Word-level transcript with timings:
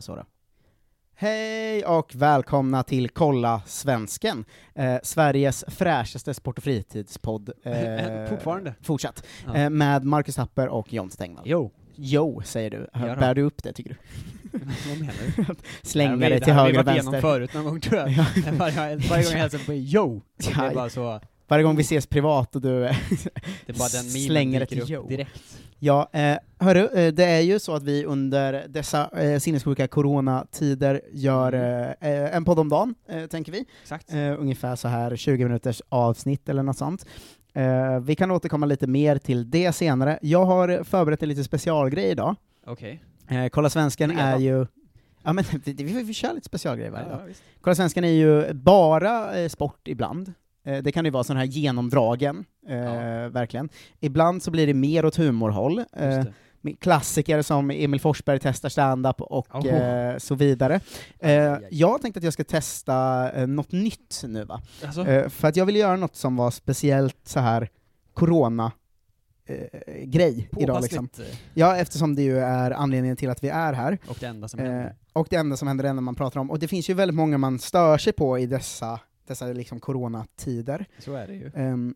Så. 0.00 0.24
Hej 1.14 1.84
och 1.84 2.14
välkomna 2.14 2.82
till 2.82 3.08
Kolla 3.08 3.62
Svensken, 3.66 4.44
eh, 4.74 4.96
Sveriges 5.02 5.64
fräschaste 5.68 6.34
sport 6.34 6.58
och 6.58 6.64
fritidspodd. 6.64 7.50
Eh, 7.64 8.28
Fortfarande. 8.28 8.74
Fortsatt. 8.82 9.26
Ja. 9.46 9.54
Eh, 9.56 9.70
med 9.70 10.04
Marcus 10.04 10.34
Tapper 10.34 10.68
och 10.68 10.92
John 10.92 11.10
Stengvall. 11.10 11.44
Jo, 11.46 11.72
Jo, 11.94 12.42
säger 12.44 12.70
du. 12.70 12.86
Då. 12.94 13.00
Bär 13.20 13.34
du 13.34 13.42
upp 13.42 13.62
det, 13.62 13.72
tycker 13.72 13.90
du? 13.90 13.96
vad 14.88 14.98
menar 15.00 15.14
du? 15.36 15.54
Slänga 15.82 16.16
det 16.28 16.34
det 16.34 16.40
till 16.40 16.52
har 16.52 16.64
höger 16.64 16.78
och 16.78 16.82
vi 16.82 16.86
varit 16.86 16.94
igenom 16.96 17.12
vänster. 17.12 17.30
förut 17.30 17.54
någon 17.54 17.64
gång 17.64 17.80
tror 17.80 18.00
jag. 18.00 18.10
Ja. 18.10 18.24
varje, 18.52 18.96
varje 18.96 19.24
gång 19.24 19.32
jag 19.32 19.38
hälsar 19.38 19.58
på 19.58 19.72
dig! 19.72 19.92
Så 20.40 20.50
det 20.50 20.66
är 20.66 20.74
bara 20.74 20.90
så, 20.90 21.20
Varje 21.48 21.64
gång 21.64 21.76
vi 21.76 21.82
ses 21.82 22.06
privat 22.06 22.56
och 22.56 22.62
du 22.62 22.80
det 23.66 23.74
Slänger 24.26 24.60
det 24.60 24.66
till 24.66 24.92
yo. 24.92 25.08
direkt. 25.08 25.42
Ja, 25.80 26.10
eh, 26.12 26.36
hörru, 26.58 26.88
eh, 26.94 27.12
det 27.14 27.24
är 27.24 27.40
ju 27.40 27.58
så 27.58 27.74
att 27.74 27.82
vi 27.82 28.04
under 28.04 28.66
dessa 28.68 29.08
eh, 29.20 29.38
sinnessjuka 29.38 29.88
coronatider 29.88 31.00
gör 31.12 31.52
Mm. 31.52 31.94
eh, 32.00 32.10
eh, 32.24 32.36
en 32.36 32.44
podd 32.44 32.58
om 32.58 32.68
dagen, 32.68 32.94
eh, 33.08 33.26
tänker 33.26 33.52
vi. 33.52 33.64
Exakt. 33.82 34.12
Eh, 34.12 34.40
ungefär 34.40 34.76
så 34.76 34.88
här 34.88 35.16
20 35.16 35.44
minuters 35.44 35.82
avsnitt 35.88 36.48
eller 36.48 36.62
något 36.62 36.78
sånt. 36.78 37.06
Vi 38.02 38.14
kan 38.14 38.30
återkomma 38.30 38.66
lite 38.66 38.86
mer 38.86 39.18
till 39.18 39.50
det 39.50 39.72
senare. 39.72 40.18
Jag 40.22 40.44
har 40.44 40.84
förberett 40.84 41.22
en 41.22 41.28
lite 41.28 41.44
specialgrej 41.44 42.10
idag. 42.10 42.36
Okej. 42.66 43.02
Eh, 43.28 43.48
Kolla 43.48 43.70
Svensken 43.70 44.10
är 44.10 44.38
ju... 44.38 44.66
Ja 45.22 45.32
men 45.32 45.44
vi, 45.64 45.72
vi, 45.84 46.02
vi 46.02 46.14
kör 46.14 46.34
lite 46.34 46.46
specialgrejer 46.46 46.90
varje 46.90 47.08
dag. 47.08 47.18
Ja, 47.20 47.24
visst. 47.26 47.42
Kolla 47.60 47.74
Svensken 47.74 48.04
är 48.04 48.08
ju 48.08 48.52
bara 48.54 49.38
eh, 49.40 49.48
sport 49.48 49.88
ibland. 49.88 50.32
Eh, 50.68 50.82
det 50.82 50.92
kan 50.92 51.04
ju 51.04 51.10
vara 51.10 51.24
sån 51.24 51.36
här 51.36 51.44
genomdragen, 51.44 52.44
eh, 52.68 52.76
Ja. 52.76 53.28
verkligen. 53.28 53.68
Ibland 54.00 54.42
så 54.42 54.50
blir 54.50 54.66
det 54.66 54.74
mer 54.74 55.04
åt 55.04 55.16
humorhåll. 55.16 55.84
Eh, 55.92 56.24
klassiker 56.80 57.42
som 57.42 57.70
Emil 57.70 58.00
Forsberg 58.00 58.38
testar 58.42 58.68
stand-up 58.68 59.20
och 59.20 59.66
eh, 59.66 60.18
så 60.18 60.34
vidare. 60.34 60.80
Eh, 61.18 61.56
jag 61.70 62.02
tänkte 62.02 62.18
att 62.18 62.24
jag 62.24 62.32
ska 62.32 62.44
testa 62.44 63.30
eh, 63.32 63.46
något 63.46 63.72
nytt 63.72 64.22
nu 64.26 64.44
va? 64.44 64.60
Alltså, 64.84 65.06
Eh, 65.06 65.28
för 65.28 65.48
att 65.48 65.56
jag 65.56 65.66
ville 65.66 65.78
göra 65.78 65.96
något 65.96 66.16
som 66.16 66.36
var 66.36 66.50
speciellt 66.50 67.16
så 67.24 67.40
här 67.40 67.68
corona 68.14 68.72
grej 70.04 70.48
idag 70.58 70.82
liksom. 70.82 71.08
påpassligt, 71.08 71.38
Ja, 71.54 71.76
eftersom 71.76 72.14
det 72.14 72.22
ju 72.22 72.38
är 72.38 72.70
anledningen 72.70 73.16
till 73.16 73.30
att 73.30 73.44
vi 73.44 73.48
är 73.48 73.72
här. 73.72 73.98
och 74.08 74.16
det 74.20 74.26
enda 74.26 74.48
som 74.48 74.60
händer. 74.60 74.94
och 75.12 75.26
det 75.30 75.36
enda 75.36 75.56
som 75.56 75.68
händer 75.68 75.84
är 75.84 75.92
när 75.92 76.02
man 76.02 76.14
pratar 76.14 76.40
om, 76.40 76.50
och 76.50 76.58
det 76.58 76.68
finns 76.68 76.90
ju 76.90 76.94
väldigt 76.94 77.14
många 77.14 77.38
man 77.38 77.58
stör 77.58 77.98
sig 77.98 78.12
på 78.12 78.38
i 78.38 78.46
dessa, 78.46 79.00
dessa 79.28 79.46
liksom 79.46 79.80
coronatider. 79.80 80.86
Så 80.98 81.14
är 81.14 81.26
det 81.26 81.34
ju. 81.34 81.50
Ehm, 81.54 81.94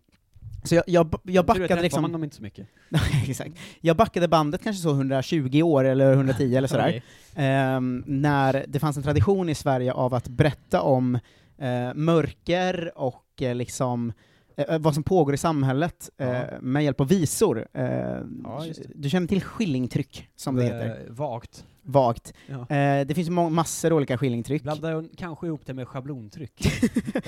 så 0.64 0.74
jag, 0.74 0.84
jag, 0.86 1.14
jag 1.22 1.46
backade 1.46 1.68
träffar 1.68 1.82
liksom... 1.82 2.02
man 2.02 2.12
dem 2.12 2.24
inte 2.24 2.36
så 2.36 2.42
mycket. 2.42 2.66
Exakt. 3.28 3.58
Jag 3.80 3.96
backade 3.96 4.28
bandet 4.28 4.62
kanske 4.62 4.82
så 4.82 4.90
120 4.90 5.62
år 5.62 5.84
eller 5.84 6.12
110 6.12 6.56
eller 6.56 6.68
sådär. 6.68 7.02
Ehm, 7.34 8.04
när 8.06 8.64
det 8.68 8.78
fanns 8.78 8.96
en 8.96 9.02
tradition 9.02 9.48
i 9.48 9.54
Sverige 9.54 9.92
av 9.92 10.14
att 10.14 10.28
berätta 10.28 10.80
om 10.80 11.18
eh, 11.58 11.94
mörker 11.94 12.92
och 12.98 13.42
eh, 13.42 13.54
liksom 13.54 14.12
eh, 14.56 14.78
vad 14.78 14.94
som 14.94 15.02
pågår 15.02 15.34
i 15.34 15.36
samhället 15.36 16.10
eh, 16.18 16.40
med 16.60 16.84
hjälp 16.84 17.00
av 17.00 17.08
visor. 17.08 17.66
Eh, 17.72 17.84
Ja, 17.84 18.22
det. 18.44 18.86
du 18.94 19.10
känner 19.10 19.26
till 19.26 19.42
skillingtryck, 19.42 20.28
som 20.36 20.56
det 20.56 20.62
heter, 20.64 20.86
Eh, 21.06 21.12
Vagt. 21.12 21.64
vagt. 21.82 22.32
Ja. 22.46 22.76
Eh, 22.76 23.06
det 23.06 23.14
finns 23.14 23.30
massor 23.30 23.92
olika 23.92 24.18
skillingtryck. 24.18 24.62
Blandar 24.62 25.04
kanske 25.16 25.46
ihop 25.46 25.66
det 25.66 25.74
med 25.74 25.88
schablontryck. 25.88 26.66
eh, 27.14 27.22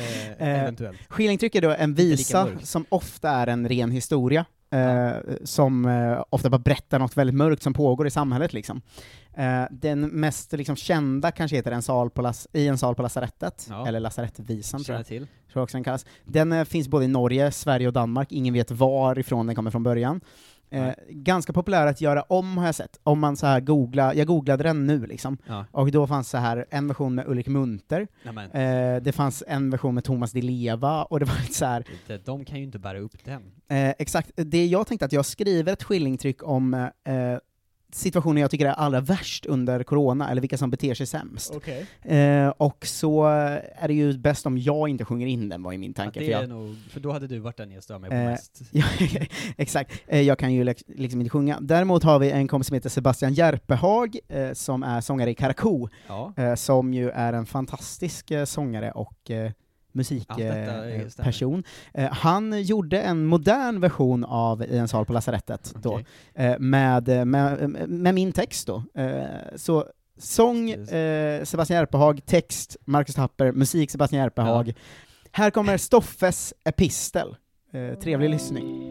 Eh, 0.48 0.62
eventuellt. 0.62 0.98
Skillingtryck 1.08 1.54
är 1.54 1.60
då 1.62 1.70
en 1.70 1.94
visa 1.94 2.48
som 2.62 2.84
ofta 2.88 3.30
är 3.30 3.46
en 3.46 3.68
ren 3.68 3.90
historia, 3.90 4.44
eh, 4.74 5.34
som 5.44 5.84
eh, 5.86 6.24
ofta 6.30 6.50
bara 6.50 6.58
berättar 6.58 6.98
något 6.98 7.16
väldigt 7.16 7.36
mörkt 7.36 7.62
som 7.62 7.74
pågår 7.74 8.06
i 8.06 8.10
samhället. 8.10 8.52
Liksom. 8.52 8.80
Eh, 9.36 9.62
den 9.70 10.00
mest 10.00 10.52
liksom, 10.52 10.76
kända 10.76 11.30
kanske 11.30 11.56
heter 11.56 11.72
en 11.72 11.82
sal 11.82 12.10
på 12.10 12.22
las- 12.22 12.46
I 12.52 12.68
en 12.68 12.78
sal 12.78 12.94
på 12.94 13.02
lasarettet, 13.02 13.66
Ja. 13.70 13.86
eller 13.88 14.00
lasarettvisan 14.00 14.84
tror 14.84 14.96
jag, 14.96 15.06
till. 15.06 15.22
tror 15.26 15.30
jag 15.52 15.62
också 15.62 15.76
den 15.76 15.84
kallas. 15.84 16.06
Den 16.24 16.52
eh, 16.52 16.64
finns 16.64 16.88
både 16.88 17.04
i 17.04 17.08
Norge, 17.08 17.50
Sverige 17.52 17.86
och 17.86 17.92
Danmark, 17.92 18.32
ingen 18.32 18.54
vet 18.54 18.70
varifrån 18.70 19.46
den 19.46 19.56
kommer 19.56 19.70
från 19.70 19.82
början. 19.82 20.20
Eh, 20.74 20.94
ganska 21.08 21.52
populär 21.52 21.86
att 21.86 22.00
göra 22.00 22.22
om 22.22 22.58
har 22.58 22.66
jag 22.66 22.74
sett, 22.74 23.00
om 23.02 23.20
man 23.20 23.36
så 23.36 23.46
här 23.46 23.60
googlar, 23.60 24.14
jag 24.14 24.26
googlade 24.26 24.62
den 24.64 24.86
nu 24.86 25.06
liksom, 25.06 25.38
Ja. 25.46 25.66
och 25.70 25.90
då 25.90 26.06
fanns 26.06 26.28
så 26.30 26.38
här 26.38 26.66
en 26.70 26.88
version 26.88 27.14
med 27.14 27.28
Ulrik 27.28 27.46
Munter. 27.48 28.06
Eh, 28.52 29.02
det 29.02 29.12
fanns 29.12 29.42
en 29.46 29.70
version 29.70 29.94
med 29.94 30.04
Thomas 30.04 30.32
Di 30.32 30.42
Leva, 30.42 31.02
och 31.04 31.20
det 31.20 31.26
var 31.26 31.52
så 31.52 31.64
här, 31.66 31.84
De 32.24 32.44
kan 32.44 32.58
ju 32.58 32.64
inte 32.64 32.78
bära 32.78 32.98
upp 32.98 33.24
den. 33.24 33.42
eh, 33.68 33.94
exakt, 33.98 34.30
det 34.36 34.66
jag 34.66 34.86
tänkte 34.86 35.04
att 35.04 35.12
jag 35.12 35.26
skriver 35.26 35.72
ett 35.72 35.82
skillingtryck 35.82 36.42
om 36.48 36.74
eh, 36.74 36.90
situationer 37.94 38.40
jag 38.40 38.50
tycker 38.50 38.66
är 38.66 38.70
allra 38.72 39.00
värst 39.00 39.46
under 39.46 39.82
corona, 39.82 40.30
eller 40.30 40.40
vilka 40.40 40.58
som 40.58 40.70
beter 40.70 40.94
sig 40.94 41.06
sämst. 41.06 41.52
Okej. 41.56 41.86
Eh, 42.02 42.48
och 42.48 42.86
så 42.86 43.24
är 43.24 43.88
det 43.88 43.94
ju 43.94 44.18
bäst 44.18 44.46
om 44.46 44.58
jag 44.58 44.88
inte 44.88 45.04
sjunger 45.04 45.26
in 45.26 45.48
den, 45.48 45.62
var 45.62 45.72
i 45.72 45.78
min 45.78 45.94
tanke. 45.94 46.20
det 46.20 46.26
för 46.26 46.32
är 46.32 46.40
jag, 46.40 46.48
nog, 46.48 46.76
för 46.90 47.00
då 47.00 47.12
hade 47.12 47.26
du 47.26 47.38
varit 47.38 47.56
den 47.56 47.70
jag 47.70 47.82
stör 47.82 47.98
mig 47.98 48.10
på 48.10 48.16
Eh, 48.16 48.24
mest. 48.24 48.60
Exakt. 49.56 49.92
Eh, 50.06 50.20
Jag 50.20 50.38
kan 50.38 50.52
ju 50.54 50.74
liksom 50.86 51.20
inte 51.20 51.30
sjunga. 51.30 51.58
Däremot 51.60 52.02
har 52.02 52.18
vi 52.18 52.30
en 52.30 52.48
kompis 52.48 52.66
som 52.68 52.74
heter 52.74 52.88
Sebastian 52.88 53.34
Järpehag, 53.34 54.16
eh, 54.28 54.52
som 54.52 54.82
är 54.82 55.00
sångare 55.00 55.30
i 55.30 55.34
Karakou, 55.34 55.88
Ja. 56.08 56.32
eh, 56.36 56.54
som 56.54 56.94
ju 56.94 57.10
är 57.10 57.32
en 57.32 57.46
fantastisk 57.46 58.30
eh, 58.30 58.44
sångare 58.44 58.90
och 58.92 59.30
eh, 59.94 61.04
musikperson. 61.04 61.64
Eh, 61.94 62.12
han 62.12 62.62
gjorde 62.62 63.00
en 63.02 63.26
modern 63.26 63.80
version 63.80 64.24
av 64.24 64.62
I 64.62 64.78
en 64.78 64.88
sal 64.88 65.06
på 65.06 65.12
lasarettet, 65.12 65.74
då, 65.82 66.00
eh, 66.34 66.58
med, 66.58 67.08
eh, 67.08 67.24
med, 67.24 67.70
med 67.88 68.14
min 68.14 68.32
text 68.32 68.66
då. 68.66 68.82
Eh, 68.94 69.56
så 69.56 69.84
sång 70.18 70.70
eh, 70.70 71.44
Sebastian 71.44 71.78
Järpehag, 71.78 72.20
text 72.26 72.76
Marcus 72.84 73.14
Tapper, 73.14 73.52
musik 73.52 73.90
Sebastian 73.90 74.22
Järpehag. 74.22 74.74
Här 75.32 75.50
kommer 75.50 75.76
Stoffes 75.76 76.54
epistel. 76.64 77.36
Eh, 77.72 77.98
trevlig 77.98 78.30
lyssning. 78.30 78.83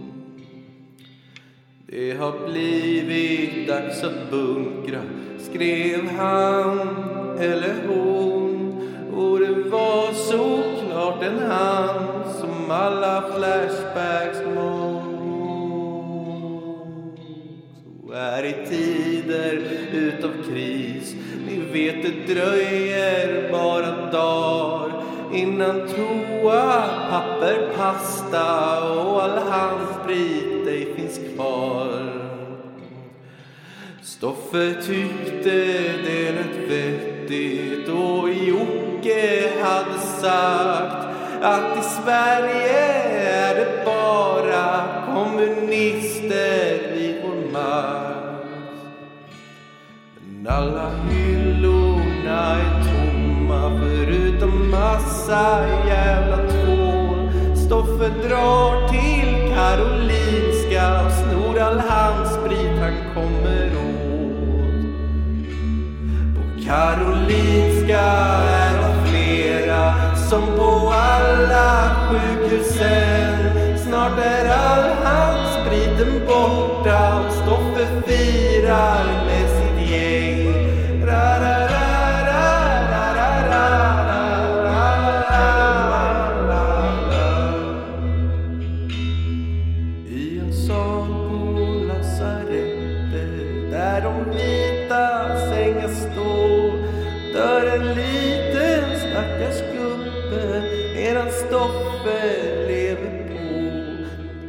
Det 1.86 2.18
har 2.18 2.32
blivit 2.48 3.68
dags 3.68 4.04
att 4.04 4.30
bunkra, 4.30 5.00
skrev 5.38 6.08
han 6.18 6.78
eller 7.38 7.74
hon. 7.88 8.72
Och 9.16 9.40
det 9.40 9.54
var 9.70 10.12
såklart 10.12 11.22
en 11.22 11.38
han 11.50 12.24
som 12.40 12.70
alla 12.70 13.22
flashbacks 13.22 14.38
mål 14.54 14.85
här 18.26 18.44
i 18.44 18.54
tider 18.68 19.60
utav 19.92 20.32
kris, 20.48 21.14
ni 21.46 21.56
vet 21.72 22.02
det 22.02 22.34
dröjer 22.34 23.52
bara 23.52 24.10
dagar 24.10 25.02
innan 25.32 25.88
toa, 25.88 26.84
papper, 27.10 27.68
pasta 27.76 28.80
och 28.92 29.22
all 29.22 29.38
handsprit 29.38 30.68
ej 30.68 30.94
finns 30.96 31.20
kvar. 31.34 32.12
Stoffe 34.02 34.74
tyckte 34.74 35.50
det 36.04 36.32
lät 36.32 36.70
vettigt 36.70 37.88
och 37.88 38.30
Jocke 38.30 39.50
hade 39.62 39.98
sagt 39.98 41.06
att 41.42 41.78
i 41.78 41.82
Sverige 41.82 43.02
är 43.20 43.54
det 43.54 43.84
bara 43.84 44.84
kommunister 45.14 46.94
vid 46.94 47.22
vår 47.22 47.52
makt. 47.52 48.05
Men 50.46 50.54
alla 50.54 50.90
hyllorna 51.10 52.56
är 52.56 52.84
tomma 52.84 53.80
förutom 53.80 54.70
massa 54.70 55.66
jävla 55.88 56.36
tvål. 56.36 57.30
Stoffe 57.56 58.08
drar 58.28 58.88
till 58.88 59.54
Karolinska 59.54 61.06
och 61.06 61.12
snor 61.12 61.58
all 61.58 61.80
handsprit 61.80 62.78
han 62.80 63.14
kommer 63.14 63.66
åt. 63.66 64.36
På 66.36 66.64
Karolinska 66.64 68.06
är 68.50 68.76
de 68.82 69.10
flera 69.10 70.16
som 70.16 70.42
på 70.56 70.92
alla 70.92 71.90
sjukhusen 72.10 73.78
Snart 73.78 74.18
är 74.18 74.48
all 74.50 74.90
handspriten 75.04 76.26
borta 76.26 77.20
och 77.20 77.32
Stoffe 77.32 78.02
firar 78.06 79.25
medan 100.96 101.30
Stoffe 101.30 102.20
lever 102.68 103.28
på. 103.28 103.36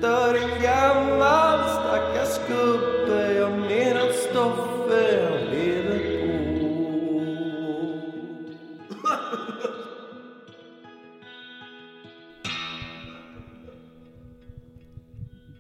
Dör 0.01 0.33
en 0.33 0.61
gammal 0.63 1.59
stackars 1.69 2.47
gubbe 2.47 3.33
ja, 3.33 3.49
medan 3.49 4.07
Stoffe 4.13 5.29
han 5.29 5.49
lever 5.51 5.99
på. 5.99 6.67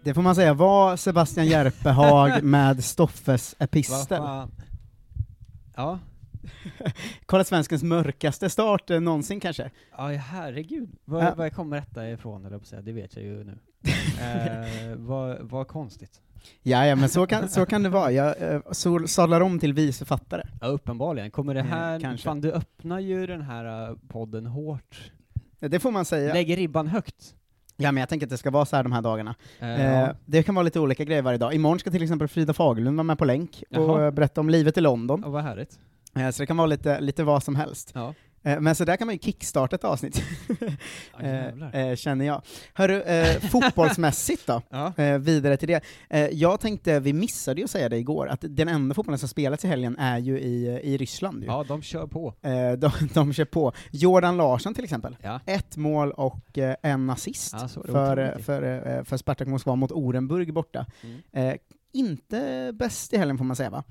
Det 0.03 0.13
får 0.13 0.21
man 0.21 0.35
säga 0.35 0.53
var 0.53 0.95
Sebastian 0.95 1.47
Järpehag 1.47 2.43
med 2.43 2.83
Stoffes 2.83 3.55
epistel. 3.59 4.21
Ja, 5.75 5.99
Kolla 7.25 7.43
svenskens 7.43 7.83
mörkaste 7.83 8.49
start 8.49 8.89
eh, 8.89 8.99
någonsin 8.99 9.39
kanske. 9.39 9.71
ja 9.97 10.07
herregud. 10.07 10.89
Var, 11.05 11.23
Ja. 11.23 11.35
var 11.35 11.49
kommer 11.49 11.75
detta 11.77 12.09
ifrån, 12.09 12.45
eller 12.45 12.59
säga, 12.59 12.81
det 12.81 12.91
vet 12.91 13.15
jag 13.15 13.25
ju 13.25 13.43
nu. 13.43 13.57
eh, 14.21 14.95
vad, 14.95 15.37
vad 15.41 15.67
konstigt. 15.67 16.21
Ja, 16.63 16.85
ja 16.85 16.95
men 16.95 17.09
så 17.09 17.27
kan, 17.27 17.49
så 17.49 17.65
kan 17.65 17.83
det 17.83 17.89
vara. 17.89 18.11
Jag 18.11 18.41
eh, 18.53 18.61
så, 18.71 19.07
sadlar 19.07 19.41
om 19.41 19.59
till 19.59 19.73
vice 19.73 19.97
författare. 20.05 20.41
Ja, 20.61 20.67
uppenbarligen. 20.67 21.31
Kommer 21.31 21.53
det 21.53 21.59
Eh, 21.59 21.65
här, 21.65 21.99
kanske. 21.99 22.23
fan 22.25 22.41
du 22.41 22.51
öppnar 22.51 22.99
ju 22.99 23.27
den 23.27 23.41
här 23.41 23.89
eh, 23.89 23.95
podden 24.07 24.45
hårt. 24.45 25.11
Det 25.59 25.79
får 25.79 25.91
man 25.91 26.05
säga. 26.05 26.33
Lägger 26.33 26.55
ribban 26.55 26.87
högt. 26.87 27.33
Ja, 27.77 27.91
men 27.91 27.99
jag 28.01 28.09
tänker 28.09 28.25
att 28.25 28.29
det 28.29 28.37
ska 28.37 28.51
vara 28.51 28.65
så 28.65 28.75
här 28.75 28.83
de 28.83 28.91
här 28.91 29.01
dagarna. 29.01 29.35
Eh, 29.59 29.69
Eh, 29.81 29.99
ja. 29.99 30.13
det 30.25 30.43
kan 30.43 30.55
vara 30.55 30.63
lite 30.63 30.79
olika 30.79 31.03
grejer 31.03 31.21
varje 31.21 31.37
dag. 31.37 31.53
Imorgon 31.53 31.79
ska 31.79 31.91
till 31.91 32.03
exempel 32.03 32.27
Frida 32.27 32.53
Fagerlund 32.53 32.97
vara 32.97 33.03
med 33.03 33.17
på 33.17 33.25
länk 33.25 33.63
och 33.69 33.75
Jaha. 33.77 34.11
berätta 34.11 34.41
om 34.41 34.49
livet 34.49 34.77
i 34.77 34.81
London. 34.81 35.21
Ja, 35.25 35.29
vad 35.29 35.43
härligt. 35.43 35.79
Eh, 36.19 36.29
så 36.29 36.43
det 36.43 36.47
kan 36.47 36.57
vara 36.57 36.67
lite, 36.67 36.99
lite 36.99 37.23
vad 37.23 37.43
som 37.43 37.55
helst. 37.55 37.91
Ja. 37.93 38.13
Eh, 38.47 38.59
men 38.59 38.75
så 38.75 38.85
där 38.85 38.97
kan 38.97 39.07
man 39.07 39.15
ju 39.15 39.19
kickstarta 39.19 39.75
ett 39.75 39.83
avsnitt, 39.83 40.23
Ja, 41.19 41.79
eh, 41.79 41.95
känner 41.95 42.25
jag. 42.25 42.41
Hörru, 42.73 43.01
eh, 43.01 43.39
fotbollsmässigt 43.39 44.47
då? 44.47 44.61
Ja. 44.69 44.93
Eh, 44.97 45.17
vidare 45.17 45.57
till 45.57 45.67
det. 45.67 45.81
Eh, 46.09 46.27
jag 46.27 46.59
tänkte, 46.59 46.99
vi 46.99 47.13
missade 47.13 47.61
ju 47.61 47.65
att 47.65 47.71
säga 47.71 47.89
det 47.89 47.97
igår, 47.97 48.27
att 48.27 48.45
den 48.49 48.67
enda 48.67 48.95
fotbollen 48.95 49.19
som 49.19 49.29
spelats 49.29 49.65
i 49.65 49.67
helgen 49.67 49.97
är 49.99 50.17
ju 50.17 50.39
i, 50.39 50.79
i 50.83 50.97
Ryssland. 50.97 51.43
Ju. 51.43 51.47
ja, 51.47 51.65
de 51.67 51.81
kör 51.81 52.07
på. 52.07 52.33
De, 52.77 52.91
de 53.13 53.33
kör 53.33 53.45
på. 53.45 53.73
Jordan 53.91 54.37
Larsson 54.37 54.73
till 54.73 54.83
exempel. 54.83 55.17
Ja. 55.21 55.39
Ett 55.45 55.77
mål 55.77 56.11
och 56.11 56.57
en 56.81 57.09
assist 57.09 57.55
för, 57.85 58.39
för, 58.43 59.03
för 59.03 59.17
Spartak 59.17 59.47
Moskva 59.47 59.75
mot 59.75 59.91
Orenburg 59.91 60.53
borta. 60.53 60.85
Mm. 61.33 61.57
Inte 61.93 62.71
bäst 62.73 63.13
i 63.13 63.17
helgen 63.17 63.37
får 63.37 63.45
man 63.45 63.55
säga 63.55 63.69
va? 63.69 63.83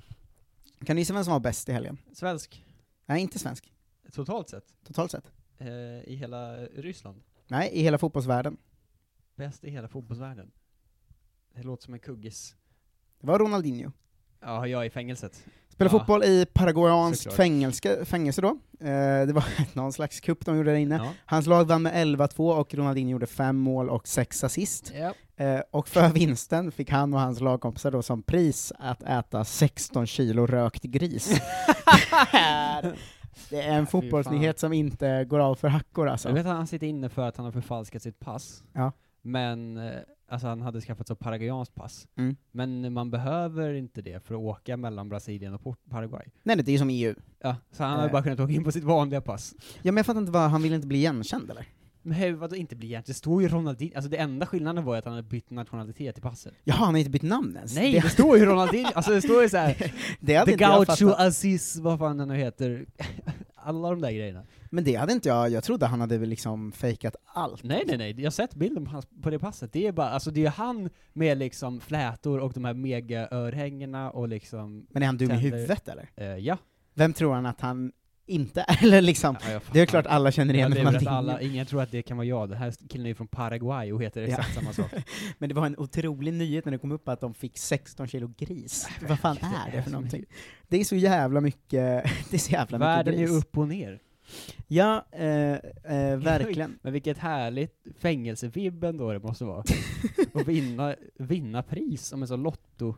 Kan 0.85 0.95
ni 0.95 1.01
gissa 1.01 1.13
vem 1.13 1.23
som 1.23 1.33
var 1.33 1.39
bäst 1.39 1.69
i 1.69 1.71
helgen? 1.71 1.97
Svensk, 2.13 2.65
Nej, 3.05 3.21
inte 3.21 3.39
svensk. 3.39 3.73
totalt 4.13 4.49
sett, 4.49 4.73
Totalt 4.83 5.11
sett. 5.11 5.31
eh, 5.57 5.67
i 6.03 6.15
hela 6.15 6.57
Ryssland. 6.65 7.21
Nej, 7.47 7.69
i 7.73 7.81
hela 7.81 7.97
fotbollsvärlden. 7.97 8.57
Bäst 9.35 9.63
i 9.63 9.69
hela 9.69 9.87
fotbollsvärlden. 9.87 10.51
Det 11.53 11.63
låter 11.63 11.83
som 11.83 11.93
en 11.93 11.99
kuggis. 11.99 12.55
Det 13.19 13.27
var 13.27 13.39
Ronaldinho. 13.39 13.91
Ja, 14.39 14.67
jag 14.67 14.85
i 14.85 14.89
fängelset. 14.89 15.45
Spelade 15.77 15.95
Ja. 15.95 15.99
fotboll 15.99 16.23
i 16.23 16.45
paraguayanskt 16.53 17.23
Såklart. 17.23 17.35
fängelse, 17.37 18.05
fängelse 18.05 18.41
då. 18.41 18.47
Eh, 18.79 19.25
det 19.27 19.33
var 19.33 19.43
någon 19.75 19.93
slags 19.93 20.19
kupp 20.19 20.45
de 20.45 20.57
gjorde 20.57 20.71
där 20.71 20.77
inne. 20.77 20.95
Ja. 20.95 21.11
Hans 21.25 21.45
lag 21.47 21.65
vann 21.67 21.81
med 21.81 21.93
11-2 21.93 22.51
och 22.59 22.73
Ronaldinho 22.73 23.11
gjorde 23.11 23.27
fem 23.27 23.57
mål 23.57 23.89
och 23.89 24.07
sex 24.07 24.43
assist. 24.43 24.93
Ja. 24.95 25.13
Eh, 25.45 25.61
och 25.71 25.87
för 25.87 26.09
vinsten 26.09 26.71
fick 26.71 26.89
han 26.91 27.13
och 27.13 27.19
hans 27.19 27.39
lagkompisar 27.41 27.91
då 27.91 28.01
som 28.01 28.23
pris 28.23 28.73
att 28.79 29.03
äta 29.03 29.43
16 29.45 30.07
kilo 30.07 30.45
rökt 30.47 30.83
gris. 30.83 31.29
det 33.49 33.61
är 33.61 33.71
en 33.77 33.85
Fy 33.85 33.91
fotbollsnyhet 33.91 34.59
som 34.59 34.73
inte 34.73 35.25
går 35.25 35.39
av 35.39 35.55
för 35.55 35.67
hackor 35.67 36.09
alltså. 36.09 36.29
Jag 36.29 36.33
vet 36.35 36.45
att 36.45 36.51
han 36.55 36.67
sitter 36.67 36.87
inne 36.87 37.09
för 37.09 37.21
att 37.27 37.37
han 37.37 37.45
har 37.45 37.51
förfalskat 37.51 38.01
sitt 38.01 38.19
pass. 38.19 38.63
Ja. 38.73 38.91
Men, 39.27 39.77
eh, 39.77 39.93
alltså 40.29 40.47
han 40.47 40.61
hade 40.61 40.81
skaffat 40.81 41.09
ett 41.09 41.19
paraguayanskt 41.19 41.75
pass. 41.75 42.07
Mm. 42.17 42.35
Men 42.51 42.93
man 42.93 43.11
behöver 43.11 43.73
inte 43.73 44.01
det 44.01 44.25
för 44.25 44.35
att 44.35 44.39
åka 44.41 44.77
mellan 44.77 45.09
Brasilien 45.09 45.53
och 45.53 45.61
Port- 45.63 45.89
Paraguay. 45.89 46.25
Nej, 46.43 46.55
det 46.57 46.69
är 46.69 46.73
ju 46.73 46.77
som 46.79 46.89
EU. 46.89 47.15
Ja, 47.39 47.55
så 47.71 47.83
han 47.83 47.91
hade 47.93 48.05
Eh. 48.05 48.11
bara 48.11 48.23
kunnat 48.23 48.39
åka 48.39 48.53
in 48.53 48.63
på 48.63 48.71
sitt 48.71 48.83
vanliga 48.83 49.21
pass. 49.21 49.55
Ja, 49.81 49.91
men 49.91 49.97
jag 49.97 50.05
fattar 50.05 50.19
inte 50.19 50.31
vad, 50.31 50.49
han 50.51 50.61
vill 50.63 50.73
inte 50.73 50.87
bli 50.87 50.97
igenkänd 50.97 51.51
eller? 51.51 51.65
Men 52.01 52.39
vadå 52.39 52.55
inte 52.55 52.75
bli 52.75 52.87
egentligen? 52.87 53.13
Det 53.13 53.17
står 53.17 53.41
ju 53.41 53.47
Ronaldinho, 53.47 53.95
alltså 53.95 54.09
det 54.09 54.17
enda 54.17 54.45
skillnaden 54.45 54.83
var 54.85 54.93
ju 54.93 54.99
att 54.99 55.05
han 55.05 55.13
hade 55.13 55.27
bytt 55.27 55.49
nationalitet 55.49 56.17
i 56.17 56.21
passet. 56.21 56.53
Jaha, 56.63 56.77
han 56.77 56.93
har 56.93 56.97
inte 56.99 57.09
bytt 57.11 57.21
namn 57.21 57.55
ens? 57.55 57.75
Nej, 57.75 57.93
det, 57.93 57.99
det 57.99 58.09
står 58.09 58.37
ju 58.37 58.45
Ronaldinho, 58.45 58.91
alltså 58.95 59.11
det 59.11 59.21
står 59.21 59.43
ju 59.43 59.49
såhär, 59.49 59.93
hade 60.39 60.51
The 60.51 60.55
Gaucho. 60.57 61.09
Aziz, 61.17 61.75
vad 61.77 61.99
fan 61.99 62.17
den 62.17 62.27
nu 62.27 62.35
heter. 62.35 62.85
Alla 63.55 63.89
de 63.89 64.01
där 64.01 64.11
grejerna. 64.11 64.43
Men 64.71 64.83
det 64.83 64.95
hade 64.95 65.13
inte 65.13 65.29
jag, 65.29 65.49
jag 65.49 65.63
trodde 65.63 65.85
han 65.85 66.01
hade 66.01 66.17
väl 66.17 66.29
liksom 66.29 66.71
fejkat 66.71 67.15
allt. 67.25 67.63
Nej 67.63 67.83
nej 67.87 67.97
nej, 67.97 68.15
jag 68.17 68.25
har 68.25 68.31
sett 68.31 68.55
bilden 68.55 68.85
på, 68.85 68.91
hans, 68.91 69.07
på 69.21 69.29
det 69.29 69.39
passet, 69.39 69.73
det 69.73 69.87
är 69.87 69.91
bara, 69.91 70.09
alltså 70.09 70.31
det 70.31 70.45
är 70.45 70.49
han 70.49 70.89
med 71.13 71.37
liksom 71.37 71.79
flätor 71.79 72.39
och 72.39 72.53
de 72.53 72.65
här 72.65 72.73
mega-örhängena 72.73 74.11
och 74.11 74.27
liksom, 74.27 74.87
Men 74.89 75.01
är 75.03 75.05
han 75.07 75.17
dum 75.17 75.25
i 75.25 75.29
Tänder. 75.29 75.43
huvudet 75.51 75.87
eller? 75.87 76.09
eh, 76.15 76.25
ja. 76.27 76.57
Vem 76.93 77.13
tror 77.13 77.33
han 77.33 77.45
att 77.45 77.61
han 77.61 77.91
inte 78.29 78.61
är? 78.67 78.77
Eller 78.83 79.01
liksom, 79.01 79.35
ja 79.53 79.59
det 79.71 79.79
är 79.81 79.85
klart 79.85 80.05
alla 80.05 80.31
känner 80.31 80.53
Ja, 80.53 80.57
igen 80.59 80.71
det 80.71 80.77
är 80.77 80.81
att 80.81 80.87
Ronaldinho. 80.87 81.13
alla, 81.15 81.41
ingen 81.41 81.65
tror 81.65 81.81
att 81.81 81.91
det 81.91 82.01
kan 82.01 82.17
vara 82.17 82.25
jag, 82.27 82.49
den 82.49 82.57
här 82.57 82.73
killen 82.89 83.05
är 83.05 83.09
ju 83.09 83.15
från 83.15 83.27
Paraguay 83.27 83.93
och 83.93 84.03
heter 84.03 84.21
exakt 84.21 84.53
samma 84.55 84.73
sak. 84.73 84.91
Men 85.37 85.49
det 85.49 85.55
var 85.55 85.65
en 85.65 85.77
otrolig 85.77 86.33
nyhet 86.33 86.65
när 86.65 86.71
det 86.71 86.77
kom 86.77 86.91
upp 86.91 87.07
att 87.09 87.21
de 87.21 87.33
fick 87.33 87.57
16 87.57 88.07
kilo 88.07 88.31
gris. 88.37 88.87
Vad 89.07 89.19
fan 89.19 89.37
är 89.37 89.71
det 89.71 89.83
för 89.83 89.91
någonting? 89.91 90.25
Det 90.67 90.77
är 90.79 90.83
så 90.83 90.95
jävla 90.95 91.41
mycket, 91.41 91.71
det 92.29 92.33
är 92.33 92.37
så 92.37 92.51
jävla 92.51 92.77
Världen 92.77 93.13
mycket 93.15 93.29
är 93.29 93.33
gris. 93.33 93.43
upp 93.45 93.57
och 93.57 93.67
ner. 93.67 93.99
Ja, 94.67 95.05
eh, 95.11 95.51
eh, 95.83 96.17
verkligen. 96.17 96.79
Men 96.81 96.93
vilket 96.93 97.17
härligt 97.17 97.87
fängelsevibb 97.99 98.83
ändå 98.83 99.13
det 99.13 99.19
måste 99.19 99.45
vara. 99.45 99.63
och 100.33 100.49
vinna, 100.49 100.95
vinna 101.15 101.63
pris 101.63 102.05
som 102.05 102.21
en 102.21 102.27
sån 102.27 102.43
lotto. 102.43 102.95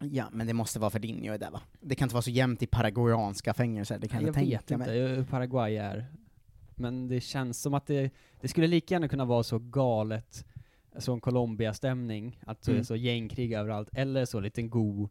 Ja, 0.00 0.28
men 0.32 0.46
det 0.46 0.54
måste 0.54 0.78
vara 0.78 0.90
för 0.90 0.98
din 0.98 1.24
ju 1.24 1.38
det 1.38 1.50
va? 1.50 1.60
Det 1.80 1.94
kan 1.94 2.06
inte 2.06 2.14
vara 2.14 2.22
så 2.22 2.30
jämnt 2.30 2.62
i 2.62 2.66
paraguayanska 2.66 3.54
fängelser, 3.54 3.98
det 3.98 4.08
kan 4.08 4.20
jag, 4.20 4.28
jag 4.28 4.34
tänka 4.34 4.50
vet 4.58 4.70
inte 4.70 4.86
mig. 4.86 5.00
hur 5.16 5.24
Paraguay 5.24 5.76
är. 5.76 6.06
Men 6.74 7.08
det 7.08 7.20
känns 7.20 7.62
som 7.62 7.74
att 7.74 7.86
det, 7.86 8.10
det 8.40 8.48
skulle 8.48 8.66
lika 8.66 8.94
gärna 8.94 9.08
kunna 9.08 9.24
vara 9.24 9.42
så 9.42 9.58
galet, 9.58 10.44
så 10.98 11.12
en 11.12 11.20
Colombia-stämning, 11.20 12.40
att 12.46 12.62
det 12.62 12.70
Mm. 12.70 12.80
är 12.80 12.84
så 12.84 12.96
gängkrig 12.96 13.52
överallt, 13.52 13.88
eller 13.92 14.24
så 14.24 14.40
liten 14.40 14.70
god 14.70 15.10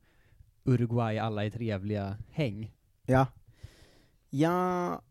Uruguay, 0.63 1.17
alla 1.17 1.45
är 1.45 1.49
trevliga 1.49 2.17
häng. 2.31 2.71
Ja. 3.05 3.27
Ja, 4.29 5.01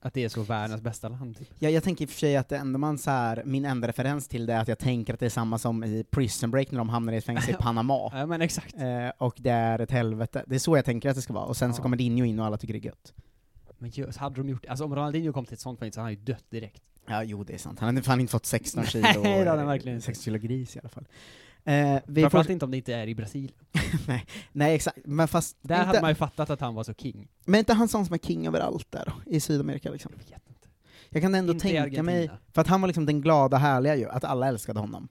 Att 0.00 0.14
det 0.14 0.24
är 0.24 0.28
så 0.28 0.42
världens 0.42 0.82
bästa 0.82 1.08
land. 1.08 1.38
Typ. 1.38 1.48
ja, 1.58 1.70
jag 1.70 1.82
tänker 1.82 2.02
i 2.04 2.06
och 2.06 2.10
för 2.10 2.18
sig 2.18 2.36
att 2.36 2.48
det 2.48 2.56
enda 2.56 2.78
man 2.78 2.98
så 2.98 3.10
här, 3.10 3.42
min 3.44 3.64
enda 3.64 3.88
referens 3.88 4.28
till 4.28 4.46
det 4.46 4.52
är 4.54 4.60
att 4.60 4.68
jag 4.68 4.78
tänker 4.78 5.14
att 5.14 5.20
det 5.20 5.26
är 5.26 5.30
samma 5.30 5.58
som 5.58 5.84
i 5.84 6.04
Prison 6.10 6.50
Break 6.50 6.70
när 6.70 6.78
de 6.78 6.88
hamnar 6.88 7.12
i 7.12 7.16
ett 7.16 7.24
fängelse 7.24 7.50
i 7.50 7.54
Panama. 7.58 8.10
Ja 8.12 8.26
men 8.26 8.42
exakt. 8.42 8.74
Eh, 8.74 9.08
och 9.18 9.34
det 9.38 9.50
är 9.50 9.78
ett 9.78 9.90
helvete. 9.90 10.44
Det 10.46 10.54
är 10.54 10.58
så 10.58 10.76
jag 10.76 10.84
tänker 10.84 11.10
att 11.10 11.16
det 11.16 11.22
ska 11.22 11.32
vara, 11.32 11.44
och 11.44 11.56
sen 11.56 11.74
så 11.74 11.78
Ja. 11.78 11.82
kommer 11.82 11.96
Dinho 11.96 12.24
in 12.24 12.40
och 12.40 12.46
alla 12.46 12.56
tycker 12.56 12.74
det 12.74 12.80
är 12.80 12.84
gött. 12.86 13.12
Men 13.78 13.90
just, 13.90 14.18
hade 14.18 14.36
de 14.36 14.48
gjort 14.48 14.66
alltså 14.66 14.84
om 14.84 14.94
Ronaldinho 14.94 15.32
kom 15.32 15.44
till 15.44 15.54
ett 15.54 15.60
sånt 15.60 15.78
fängelse 15.78 15.94
så 15.94 16.00
hade 16.00 16.06
han 16.06 16.12
ju 16.20 16.24
dött 16.24 16.44
direkt. 16.50 16.82
Ja, 17.06 17.22
jo 17.24 17.44
det 17.44 17.54
är 17.54 17.58
sant. 17.58 17.78
Han 17.80 17.86
hade 17.94 18.02
fan 18.02 18.20
inte 18.20 18.30
fått 18.30 18.46
16 18.46 18.84
kilo, 18.86 19.04
Nej, 19.22 19.44
det 19.44 19.50
hade 19.50 19.60
han 19.60 19.66
verkligen 19.68 19.96
inte. 19.96 20.06
16 20.06 20.22
kilo 20.24 20.38
gris 20.38 20.76
i 20.76 20.78
alla 20.78 20.88
fall. 20.88 21.04
Eh, 21.64 22.00
vi 22.06 22.20
Framförallt 22.20 22.46
får, 22.46 22.52
inte 22.52 22.64
om 22.64 22.70
det 22.70 22.76
inte 22.76 22.94
är 22.94 23.06
i 23.06 23.14
Brasilien. 23.14 23.58
nej 24.52 24.74
exakt, 24.74 24.98
men 25.04 25.28
fast, 25.28 25.56
Där 25.60 25.76
inte, 25.76 25.86
hade 25.86 26.00
man 26.00 26.10
ju 26.10 26.14
fattat 26.14 26.50
att 26.50 26.60
han 26.60 26.74
var 26.74 26.84
så 26.84 26.94
king. 26.94 27.28
men 27.44 27.58
inte 27.58 27.72
han 27.72 27.88
sån 27.88 28.06
som 28.06 28.14
är 28.14 28.18
king 28.18 28.46
överallt 28.46 28.86
där 28.90 29.04
då, 29.06 29.32
i 29.32 29.40
Sydamerika 29.40 29.90
liksom? 29.90 30.12
Jag 30.14 30.18
vet 30.18 30.48
inte. 30.48 30.68
Jag 31.08 31.22
kan 31.22 31.34
ändå 31.34 31.52
Inte 31.52 31.68
tänka 31.68 32.02
mig, 32.02 32.30
för 32.52 32.60
att 32.60 32.66
han 32.66 32.80
var 32.80 32.88
liksom 32.88 33.06
den 33.06 33.20
glada, 33.20 33.56
härliga 33.56 33.96
ju, 33.96 34.08
att 34.08 34.24
alla 34.24 34.48
älskade 34.48 34.80
honom. 34.80 35.08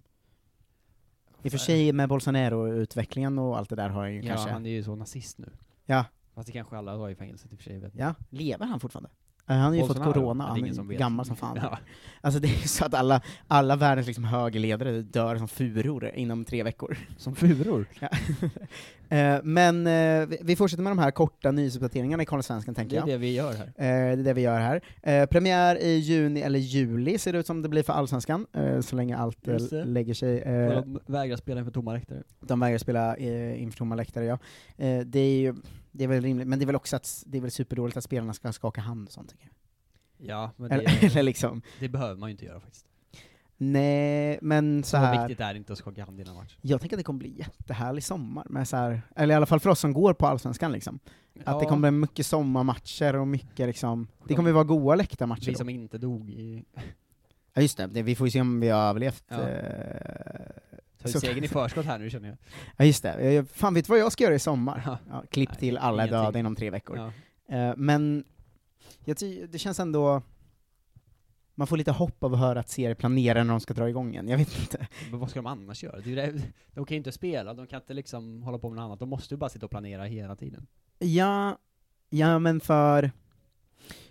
I 1.44 1.48
och 1.48 1.52
för 1.52 1.60
sig 1.60 1.94
med 1.94 2.10
Bolsonaro-utvecklingen 2.10 3.40
och 3.40 3.58
allt 3.58 3.70
det 3.70 3.76
där 3.76 3.90
har 3.90 4.02
han 4.02 4.14
ju 4.14 4.22
Ja, 4.22 4.28
kanske... 4.28 4.52
han 4.52 4.66
är 4.66 4.70
ju 4.70 4.84
så 4.84 4.96
nazist 4.96 5.38
nu. 5.38 5.50
Ja. 5.86 6.06
Fast 6.36 6.48
det 6.48 6.54
kanske 6.54 6.78
alla 6.78 6.98
var 6.98 7.10
i 7.10 7.16
fängelset 7.16 7.54
i 7.54 7.56
och 7.56 7.60
för 7.60 7.64
sig. 7.64 7.92
Ja, 7.94 8.16
lever 8.30 8.66
han 8.66 8.80
fortfarande? 8.80 9.10
Eh, 9.50 9.56
Han 9.56 9.62
har 9.66 9.76
ju 9.76 9.88
fått 9.88 10.04
corona, 10.04 10.44
Ja, 10.44 10.50
han 10.50 10.66
är 10.66 10.74
som 10.74 10.88
vet. 10.88 11.00
gammal 11.00 11.26
som 11.26 11.36
fan. 11.44 11.58
Ja. 11.62 11.78
Alltså 12.22 12.40
det 12.40 12.48
är 12.48 12.62
ju 12.62 12.68
så 12.68 12.86
att 12.86 12.94
alla, 12.94 13.22
alla 13.48 13.76
världens 13.76 14.08
liksom 14.08 14.24
högerledare 14.24 15.02
dör 15.02 15.36
som 15.38 15.48
furor 15.48 16.12
inom 16.16 16.46
tre 16.46 16.64
veckor. 16.64 16.98
Som 17.18 17.36
furor. 17.36 17.86
Eh, 19.10 19.38
Men 19.44 19.88
eh, 19.88 20.28
vi- 20.42 20.56
fortsätter 20.56 20.84
med 20.84 20.92
de 20.92 21.00
här 21.00 21.12
korta 21.12 21.52
nyhetsuppdateringarna 21.52 22.24
i 22.24 22.26
Karlsvenskan, 22.26 22.76
tänker 22.76 22.92
Det 22.92 22.98
är 22.98 23.00
jag. 23.00 23.08
det 23.08 23.18
vi 23.18 23.34
gör 23.34 23.54
här. 23.54 23.74
Det 23.78 23.86
är 23.86 24.16
det 24.18 24.34
vi 24.34 24.42
gör 24.42 24.60
här. 24.60 25.26
Premiär 25.26 25.76
i 25.84 25.96
juni 25.98 26.42
eller 26.42 26.60
juli 26.60 27.18
ser 27.18 27.34
det 27.34 27.40
ut 27.40 27.48
som 27.48 27.62
det 27.62 27.70
blir 27.70 27.84
för 27.84 27.94
Allsvenskan, 27.94 28.46
så 28.82 28.96
länge 28.96 29.18
allt 29.18 29.48
lägger 29.72 30.14
sig. 30.14 30.40
De 30.86 31.00
vägrar 31.06 31.36
spela 31.38 31.60
inför 31.60 31.72
tomma 31.72 31.94
läktare. 31.94 32.24
de 32.40 32.60
vägrar 32.60 32.78
spela 32.78 33.18
inför 33.18 33.78
tomma 33.78 33.96
läktare, 33.96 34.26
ja. 34.26 34.38
Det 35.06 35.20
är 35.20 35.40
ju, 35.40 35.56
det 35.98 36.04
är 36.04 36.08
väl 36.08 36.22
rimligt, 36.22 36.48
men 36.48 36.60
det 36.60 36.64
är 36.64 36.68
väl 36.68 36.76
också 36.76 36.96
att, 36.96 37.24
det 37.26 37.38
är 37.38 37.42
väl 37.42 37.52
superdåligt 37.52 37.98
att 37.98 38.04
spelarna 38.04 38.34
ska 38.34 38.54
skaka 38.54 38.82
hand 38.82 39.08
och 39.08 39.14
sånt, 39.14 39.30
tycker 39.30 39.46
jag. 39.46 39.54
Ja, 40.30 40.52
men 40.56 40.72
Eller, 40.72 40.84
det, 40.84 41.04
eller 41.12 41.24
liksom, 41.24 41.62
det 41.80 41.90
behöver 41.90 42.16
man 42.16 42.30
ju 42.30 42.32
inte 42.32 42.46
göra 42.46 42.60
faktiskt. 42.60 42.86
nej, 43.58 44.40
men 44.42 44.84
så 44.84 44.90
Så 44.90 44.98
här. 44.98 45.28
viktigt 45.28 45.40
är 45.46 45.54
det 45.54 45.58
inte 45.58 45.74
att 45.74 45.80
skaka 45.80 46.06
hand 46.06 46.20
innan 46.20 46.36
match. 46.36 46.58
Jag 46.62 46.80
tänker 46.82 46.96
att 46.96 47.00
det 47.00 47.04
kommer 47.04 47.20
bli 47.20 47.38
jättehärlig 47.40 48.04
sommar, 48.04 48.46
med 48.50 48.68
så 48.68 48.78
här, 48.78 49.02
eller 49.16 49.34
i 49.34 49.38
alla 49.38 49.46
fall 49.46 49.60
för 49.60 49.70
oss 49.70 49.80
som 49.80 49.94
går 49.94 50.14
på 50.14 50.28
Allsvenskan 50.28 50.72
liksom. 50.72 51.00
Att 51.46 51.60
det 51.60 51.66
kommer 51.66 51.92
bli 51.92 52.00
mycket 52.00 52.26
sommarmatcher 52.26 53.16
och 53.16 53.28
mycket 53.28 53.68
liksom, 53.68 54.08
det 54.28 54.36
kommer 54.36 54.52
vara 54.52 54.64
goa 54.64 54.96
läktarmatcher 54.96 55.46
Vi 55.46 55.52
då. 55.52 55.58
som 55.58 55.70
inte 55.70 55.98
dog 55.98 56.30
i... 56.30 56.64
Ja 57.54 57.62
just 57.62 57.78
det, 57.78 57.88
det, 57.88 58.02
vi 58.02 58.16
får 58.16 58.28
ju 58.28 58.32
se 58.32 58.42
om 58.42 58.60
vi 58.60 58.70
har 58.70 58.82
överlevt. 58.90 59.24
Ja. 59.28 59.48
eh, 59.50 60.50
Tar 61.02 61.10
Så- 61.10 61.20
segern 61.20 61.44
i 61.44 61.48
förskott 61.48 61.86
här 61.86 62.00
nu 62.00 62.10
känner 62.10 62.28
jag. 62.30 62.38
Ja 62.78 62.86
just 62.86 63.04
det, 63.04 63.46
fan 63.54 63.74
vet 63.74 63.90
vad 63.90 64.00
jag 64.00 64.12
ska 64.12 64.24
göra 64.24 64.36
i 64.36 64.40
sommar? 64.40 64.84
Ja. 64.86 64.98
Ja, 65.10 65.24
klipp 65.32 65.50
Nej, 65.50 65.60
till 65.60 65.78
alla 65.78 66.04
ingenting. 66.04 66.24
döda 66.26 66.40
inom 66.40 66.56
tre 66.56 66.70
veckor. 66.70 66.98
Ja. 66.98 67.12
Eh, 67.58 67.74
men 67.78 68.24
jag 69.06 69.18
ty- 69.18 69.46
det 69.48 69.58
känns 69.58 69.80
ändå, 69.80 70.22
man 71.56 71.68
får 71.68 71.78
lite 71.78 71.92
hopp 71.92 72.24
av 72.24 72.34
att 72.34 72.40
höra 72.40 72.60
att 72.60 72.70
serier 72.70 72.96
planerar 72.96 73.44
när 73.44 73.54
de 73.54 73.60
ska 73.60 73.74
dra 73.74 73.90
igång 73.90 74.12
igen, 74.14 74.28
jag 74.28 74.38
vet 74.38 74.60
inte. 74.60 74.88
Men 75.12 75.20
vad 75.20 75.30
ska 75.30 75.40
de 75.40 75.46
annars 75.46 75.84
göra? 75.84 76.02
De 76.74 76.86
kan 76.86 76.96
ju 76.96 76.98
inte 76.98 77.12
spela, 77.12 77.54
de 77.54 77.68
kan 77.68 77.82
inte 77.82 77.94
liksom 77.94 78.44
hålla 78.44 78.58
på 78.58 78.70
med 78.70 78.76
något 78.76 78.84
annat. 78.84 79.00
De 79.00 79.10
måste 79.10 79.34
ju 79.34 79.38
bara 79.38 79.50
sitta 79.50 79.66
och 79.66 79.70
planera 79.70 80.04
hela 80.06 80.36
tiden. 80.36 80.68
Ja, 81.00 81.58
ja 82.10 82.40
men 82.40 82.60
för, 82.60 83.12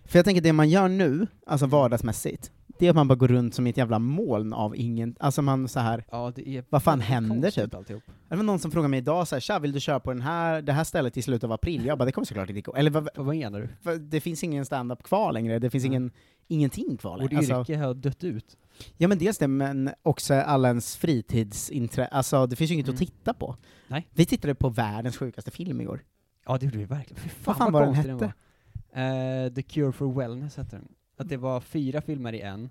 för 0.04 0.18
jag 0.18 0.24
tänker 0.24 0.42
det 0.42 0.52
man 0.52 0.68
gör 0.68 0.88
nu, 0.88 1.26
alltså 1.46 1.66
vardagsmässigt, 1.66 2.52
det 2.78 2.86
är 2.86 2.90
att 2.90 2.96
man 2.96 3.08
bara 3.08 3.14
går 3.14 3.28
runt 3.28 3.54
som 3.54 3.66
ett 3.66 3.76
jävla 3.76 3.98
moln 3.98 4.52
av 4.52 4.76
ingen, 4.76 5.16
alltså 5.20 5.42
man 5.42 5.68
så 5.68 5.80
här. 5.80 6.04
Ja, 6.10 6.32
det 6.34 6.48
är 6.48 6.64
Vad 6.70 6.82
fan 6.82 7.00
händer, 7.00 7.50
typ? 7.50 7.74
Alltihop. 7.74 8.02
det 8.28 8.36
var 8.36 8.42
någon 8.42 8.58
som 8.58 8.70
frågade 8.70 8.88
mig 8.88 8.98
idag 8.98 9.28
så 9.28 9.34
här, 9.34 9.40
tja 9.40 9.58
vill 9.58 9.72
du 9.72 9.80
köra 9.80 10.00
på 10.00 10.12
den 10.12 10.22
här, 10.22 10.62
det 10.62 10.72
här 10.72 10.84
stället 10.84 11.16
i 11.16 11.22
slutet 11.22 11.44
av 11.44 11.52
april? 11.52 11.86
Jag 11.86 11.98
bara, 11.98 12.04
det 12.04 12.12
kommer 12.12 12.26
såklart 12.26 12.48
inte 12.50 12.60
gå. 12.60 12.74
Eller 12.76 12.90
vad, 12.90 13.08
Vad 13.14 13.26
menar 13.36 13.70
du? 13.82 13.98
det 13.98 14.20
finns 14.20 14.44
ingen 14.44 14.64
stand-up 14.66 15.02
kvar 15.02 15.32
längre, 15.32 15.58
det 15.58 15.70
finns 15.70 15.84
ingen, 15.84 16.10
ingenting 16.48 16.96
kvar 16.96 17.12
Vårt 17.20 17.32
längre. 17.32 17.36
Alltså, 17.54 17.72
yrke 17.72 17.76
har 17.84 17.94
dött 17.94 18.24
ut. 18.24 18.56
ja 18.96 19.08
men 19.08 19.18
dels 19.18 19.38
det, 19.38 19.48
men 19.48 19.90
också 20.02 20.34
alla 20.34 20.68
ens 20.68 20.96
fritidsintresse, 20.96 22.06
alltså 22.06 22.46
det 22.46 22.56
finns 22.56 22.70
ju 22.70 22.74
inget 22.74 22.86
Mm. 22.86 22.94
att 22.94 22.98
titta 22.98 23.34
på. 23.34 23.56
Nej. 23.88 24.08
Vi 24.14 24.26
tittade 24.26 24.54
på 24.54 24.68
världens 24.68 25.16
sjukaste 25.16 25.50
film 25.50 25.80
igår. 25.80 26.00
Ja, 26.46 26.58
det 26.58 26.64
gjorde 26.66 26.78
vi 26.78 26.84
verkligen. 26.84 27.22
Fy 27.22 27.28
fan, 27.28 27.42
Vad 27.44 27.56
fan 27.56 27.72
vad 27.72 27.82
var 27.86 27.86
den 27.86 27.94
hette? 27.94 28.12
var. 28.14 29.44
Eh, 29.46 29.52
The 29.52 29.62
Cure 29.62 29.92
for 29.92 30.12
Wellness 30.14 30.56
hette 30.56 30.76
den. 30.76 30.88
Att 31.16 31.28
det 31.28 31.36
var 31.36 31.60
fyra 31.60 32.00
filmer 32.00 32.32
i 32.32 32.40
en. 32.40 32.70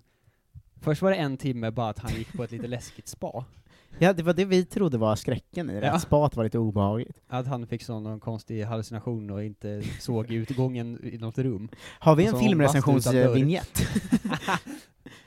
Först 0.81 1.01
var 1.01 1.09
det 1.11 1.17
en 1.17 1.37
timme 1.37 1.71
bara 1.71 1.89
att 1.89 1.99
han 1.99 2.13
gick 2.13 2.33
på 2.33 2.43
ett 2.43 2.51
lite 2.51 2.67
läskigt 2.67 3.07
spa. 3.07 3.45
Ja, 3.99 4.13
det 4.13 4.23
var 4.23 4.33
det 4.33 4.45
vi 4.45 4.65
trodde 4.65 4.97
var 4.97 5.15
skräcken 5.15 5.69
i 5.69 5.79
det, 5.79 5.85
Ja. 5.87 5.91
att 5.93 6.01
spat 6.01 6.35
var 6.35 6.43
lite 6.43 6.59
obehagligt. 6.59 7.21
Att 7.27 7.47
han 7.47 7.67
fick 7.67 7.83
sån 7.83 8.03
någon 8.03 8.19
konstig 8.19 8.63
hallucination 8.63 9.29
och 9.29 9.43
inte 9.43 9.81
såg 9.99 10.31
utgången 10.31 10.99
i 11.03 11.17
något 11.17 11.37
rum. 11.37 11.69
Har 11.99 12.15
vi 12.15 12.23
Och 12.23 12.27
en 12.27 12.33
så 12.33 12.39
filmrecensionsvinjett? 12.39 13.81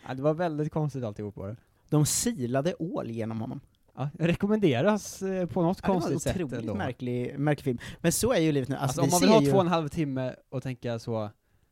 ja, 0.08 0.14
det 0.14 0.22
var 0.22 0.34
väldigt 0.34 0.72
konstigt 0.72 1.04
alltihop 1.04 1.36
var 1.36 1.48
det. 1.48 1.56
De 1.90 2.06
silade 2.06 2.74
ål 2.78 3.10
genom 3.10 3.40
honom. 3.40 3.60
Ja, 3.96 4.10
rekommenderas 4.18 5.22
eh, 5.22 5.46
på 5.46 5.62
något 5.62 5.78
Ja, 5.82 5.86
det 5.86 5.88
var 5.88 5.94
konstigt 5.94 6.14
en 6.14 6.20
sätt 6.20 6.36
otroligt 6.36 6.60
ändå. 6.60 6.74
märklig, 6.74 7.38
märklig 7.38 7.64
film. 7.64 7.78
Men 8.00 8.12
så 8.12 8.32
är 8.32 8.38
ju 8.40 8.52
livet 8.52 8.68
nu. 8.68 8.76
Alltså, 8.76 9.00
Alltså, 9.00 9.00
om 9.02 9.06
vi 9.06 9.10
man 9.10 9.20
vill 9.20 9.28
ser 9.28 9.34
ha 9.34 9.42
ju... 9.42 9.50
två 9.50 9.56
och 9.56 9.64
en 9.64 9.68
halv 9.68 9.88
timme 9.88 10.34
och 10.50 10.62
tänka 10.62 10.98
så, 10.98 11.30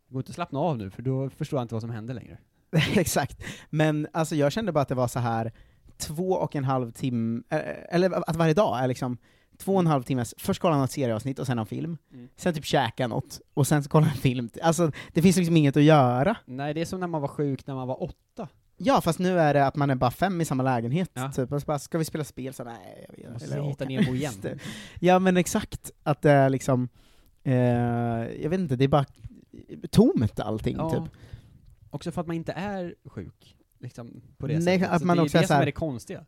det 0.09 0.13
går 0.13 0.21
inte 0.21 0.31
att 0.31 0.35
slappna 0.35 0.59
av 0.59 0.79
nu 0.79 0.91
för 0.91 1.03
då 1.03 1.31
förstår 1.31 1.59
jag 1.59 1.65
inte 1.65 1.75
vad 1.75 1.83
som 1.83 1.91
händer 1.91 2.15
längre. 2.15 2.39
Exakt. 2.97 3.43
Men 3.71 4.09
alltså 4.13 4.35
jag 4.37 4.53
kände 4.53 4.73
bara 4.73 4.81
att 4.83 4.89
det 4.89 4.95
var 4.95 5.09
så 5.09 5.19
här 5.19 5.53
två 5.99 6.31
och 6.31 6.57
en 6.57 6.65
halv 6.65 6.91
timme, 6.91 7.43
eh, 7.51 7.61
eller 7.91 8.29
att 8.31 8.37
varje 8.37 8.55
dag 8.55 8.79
är 8.85 8.89
liksom 8.89 9.19
två 9.59 9.73
och 9.75 9.81
en 9.81 9.87
halv 9.87 10.03
timmes, 10.03 10.35
först 10.39 10.61
kolla 10.63 10.77
något 10.79 10.91
serieavsnitt 10.91 11.39
och 11.39 11.47
sen 11.47 11.59
en 11.59 11.67
film, 11.67 11.99
Mm. 12.13 12.29
sen 12.37 12.55
typ 12.55 12.65
käka 12.65 13.07
något, 13.07 13.41
och 13.55 13.67
sen 13.67 13.83
så 13.83 13.91
kolla 13.91 14.07
en 14.07 14.13
film. 14.17 14.49
Alltså 14.63 14.91
det 15.13 15.23
finns 15.23 15.37
liksom 15.37 15.57
inget 15.57 15.77
att 15.77 15.83
göra. 15.83 16.37
Nej, 16.45 16.75
det 16.75 16.81
är 16.81 16.85
som 16.85 17.01
när 17.01 17.07
man 17.07 17.21
var 17.21 17.29
sjuk 17.29 17.67
när 17.67 17.75
man 17.75 17.89
var 17.89 18.03
åtta. 18.03 18.49
Ja, 18.79 19.01
fast 19.01 19.19
nu 19.19 19.39
är 19.41 19.55
det 19.55 19.67
att 19.67 19.77
man 19.77 19.91
är 19.91 19.95
bara 19.95 20.11
fem 20.11 20.41
i 20.41 20.45
samma 20.45 20.63
lägenhet, 20.63 21.11
Ja. 21.15 21.33
typ, 21.33 21.53
och 21.53 21.61
så 21.61 21.67
bara, 21.67 21.79
ska 21.79 21.99
vi 21.99 22.05
spela 22.05 22.25
spel? 22.25 22.55
Så 22.55 22.65
nej, 22.65 23.07
jag 23.09 23.17
vet 23.25 23.33
Måste 23.33 23.55
eller 23.55 23.63
hitta 23.69 23.85
åka. 23.85 23.89
Nemo 23.95 24.15
igen. 24.15 24.33
Ja 25.01 25.19
men 25.19 25.37
exakt, 25.37 25.91
att 26.03 26.23
det 26.23 26.31
är 26.31 26.51
liksom, 26.51 26.89
eh, 27.45 27.55
jag 28.43 28.51
vet 28.51 28.61
inte, 28.61 28.77
det 28.77 28.85
är 28.85 28.89
bara 28.89 29.05
tomt 29.91 30.41
allting 30.41 30.77
Ja. 30.77 30.91
typ. 30.91 31.13
Också 31.91 32.13
för 32.13 32.21
att 32.21 32.27
man 32.27 32.37
inte 32.37 32.53
är 32.53 32.95
sjuk. 33.05 33.57
Liksom, 33.81 34.23
på 34.39 34.47
det 34.47 34.55
Nej, 34.59 34.79
sättet. 34.79 34.95
att 34.95 35.01
Så 35.01 35.07
man 35.07 35.17
det 35.17 35.23
också 35.23 35.37
är 35.39 35.43
det 35.43 35.47
som 35.49 35.57
är 35.57 35.67
det 35.67 35.73
konstiga. 35.73 36.25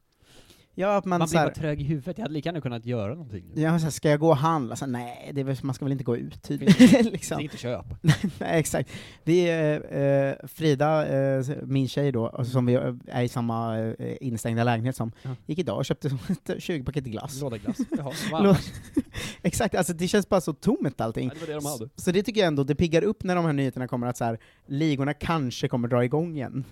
Ja, 0.81 0.97
att 0.97 1.05
man, 1.05 1.19
Man, 1.19 1.29
blir 1.29 1.39
här, 1.39 1.47
bara 1.47 1.55
trög 1.55 1.81
i 1.81 1.85
huvudet. 1.85 2.19
Jag 2.19 2.25
hade 2.25 2.35
lika 2.35 2.49
gärna 2.49 2.61
kunnat 2.61 2.87
göra 2.87 3.15
någonting 3.15 3.45
ja, 3.55 3.79
så 3.79 3.85
här, 3.85 3.91
ska 3.91 4.11
jag 4.11 4.21
gå 4.21 4.29
och 4.29 4.37
handla? 4.37 4.77
Så 4.77 4.87
nej, 4.87 5.31
det 5.35 5.43
väl, 5.43 5.57
man 5.63 5.75
ska 5.75 5.85
väl 5.85 5.93
inte 5.93 6.05
gå 6.05 6.17
ut 6.17 6.43
typ. 6.43 6.73
Finns 6.73 6.91
Det 6.93 7.03
liksom. 7.03 7.39
är 7.39 7.43
inte 7.43 7.57
köp. 7.57 7.87
Nej, 8.39 8.61
exakt. 8.61 8.91
Vi, 9.25 9.49
eh, 9.49 10.01
eh, 10.01 10.35
Frida, 10.49 11.07
eh, 11.07 11.45
min 11.63 11.89
tjej 11.89 12.13
då, 12.13 12.27
alltså, 12.29 12.53
som 12.53 12.67
vi 12.67 12.75
eh, 12.75 12.95
är 13.07 13.23
i 13.23 13.29
samma 13.29 13.79
eh, 13.79 14.17
instängda 14.21 14.65
lägenhet 14.65 14.97
som, 14.97 15.13
Ja. 15.23 15.31
gick 15.47 15.59
idag 15.59 15.77
och 15.79 15.85
köpte 15.85 16.09
ett 16.47 16.63
20 16.63 16.85
paket 16.85 17.05
glass. 17.05 17.41
Låda 17.41 17.57
glass. 17.57 17.77
Jaha, 17.97 18.13
Lå-? 18.43 18.57
Exakt, 19.43 19.75
alltså 19.75 19.93
det 19.93 20.09
känns 20.09 20.29
bara 20.29 20.41
så 20.41 20.53
tomt 20.53 21.01
allting. 21.01 21.31
Ja, 21.35 21.41
det 21.41 21.53
det 21.53 21.59
de 21.59 21.67
hade. 21.67 21.89
Så 21.97 22.11
det 22.11 22.23
tycker 22.23 22.41
jag 22.41 22.49
ändå, 22.49 22.65
det 22.65 22.75
piggar 22.75 23.03
upp 23.03 23.23
när 23.25 23.37
de 23.37 23.45
här 23.45 23.53
nyheterna 23.53 23.89
kommer 23.89 24.07
att 24.07 24.17
så 24.17 24.25
här, 24.25 24.39
ligorna 24.67 25.15
kanske 25.15 25.69
kommer 25.69 25.89
dra 25.89 26.05
igång 26.05 26.37
igen. 26.37 26.65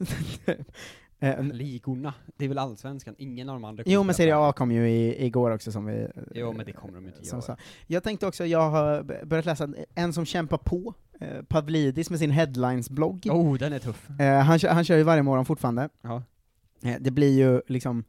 Eh, 1.19 1.43
Ligorna. 1.43 2.15
Det 2.37 2.45
är 2.45 2.49
väl 2.49 2.59
allsvenskan, 2.59 3.15
ingen 3.19 3.49
av 3.49 3.55
de 3.55 3.65
andra 3.65 3.83
jo 3.87 4.03
men 4.03 4.15
Serie 4.15 4.37
A 4.37 4.53
kom 4.53 4.73
ju 4.73 4.89
i, 4.91 5.27
igår 5.27 5.51
också 5.51 5.73
som 5.73 5.87
vi... 5.87 6.09
Jo 6.35 6.53
men 6.53 6.67
det 6.67 6.73
kommer 6.73 6.95
de 6.95 7.07
inte 7.07 7.25
som 7.25 7.37
göra. 7.37 7.43
sa. 7.43 7.57
Jag 7.87 8.03
tänkte 8.03 8.27
också, 8.27 8.47
jag 8.47 8.71
har 8.71 9.03
börjat 9.27 9.45
läsa 9.47 9.69
en 9.95 10.13
som 10.13 10.25
kämpar 10.25 10.59
på, 10.59 10.95
eh, 11.21 11.43
Pavlidis 11.49 12.11
med 12.11 12.19
sin 12.19 12.31
headlines-blogg. 12.31 13.27
Oh, 13.31 13.59
den 13.59 13.73
är 13.73 13.79
tuff. 13.79 14.11
Eh, 14.21 14.39
han, 14.41 14.59
kör- 14.59 14.69
han 14.71 14.85
kör 14.85 14.97
ju 14.97 15.03
varje 15.03 15.23
morgon 15.23 15.45
fortfarande. 15.45 15.89
Ja. 16.03 16.23
Eh, 16.83 16.97
det 17.01 17.11
blir 17.11 17.39
ju 17.39 17.61
liksom 17.67 18.05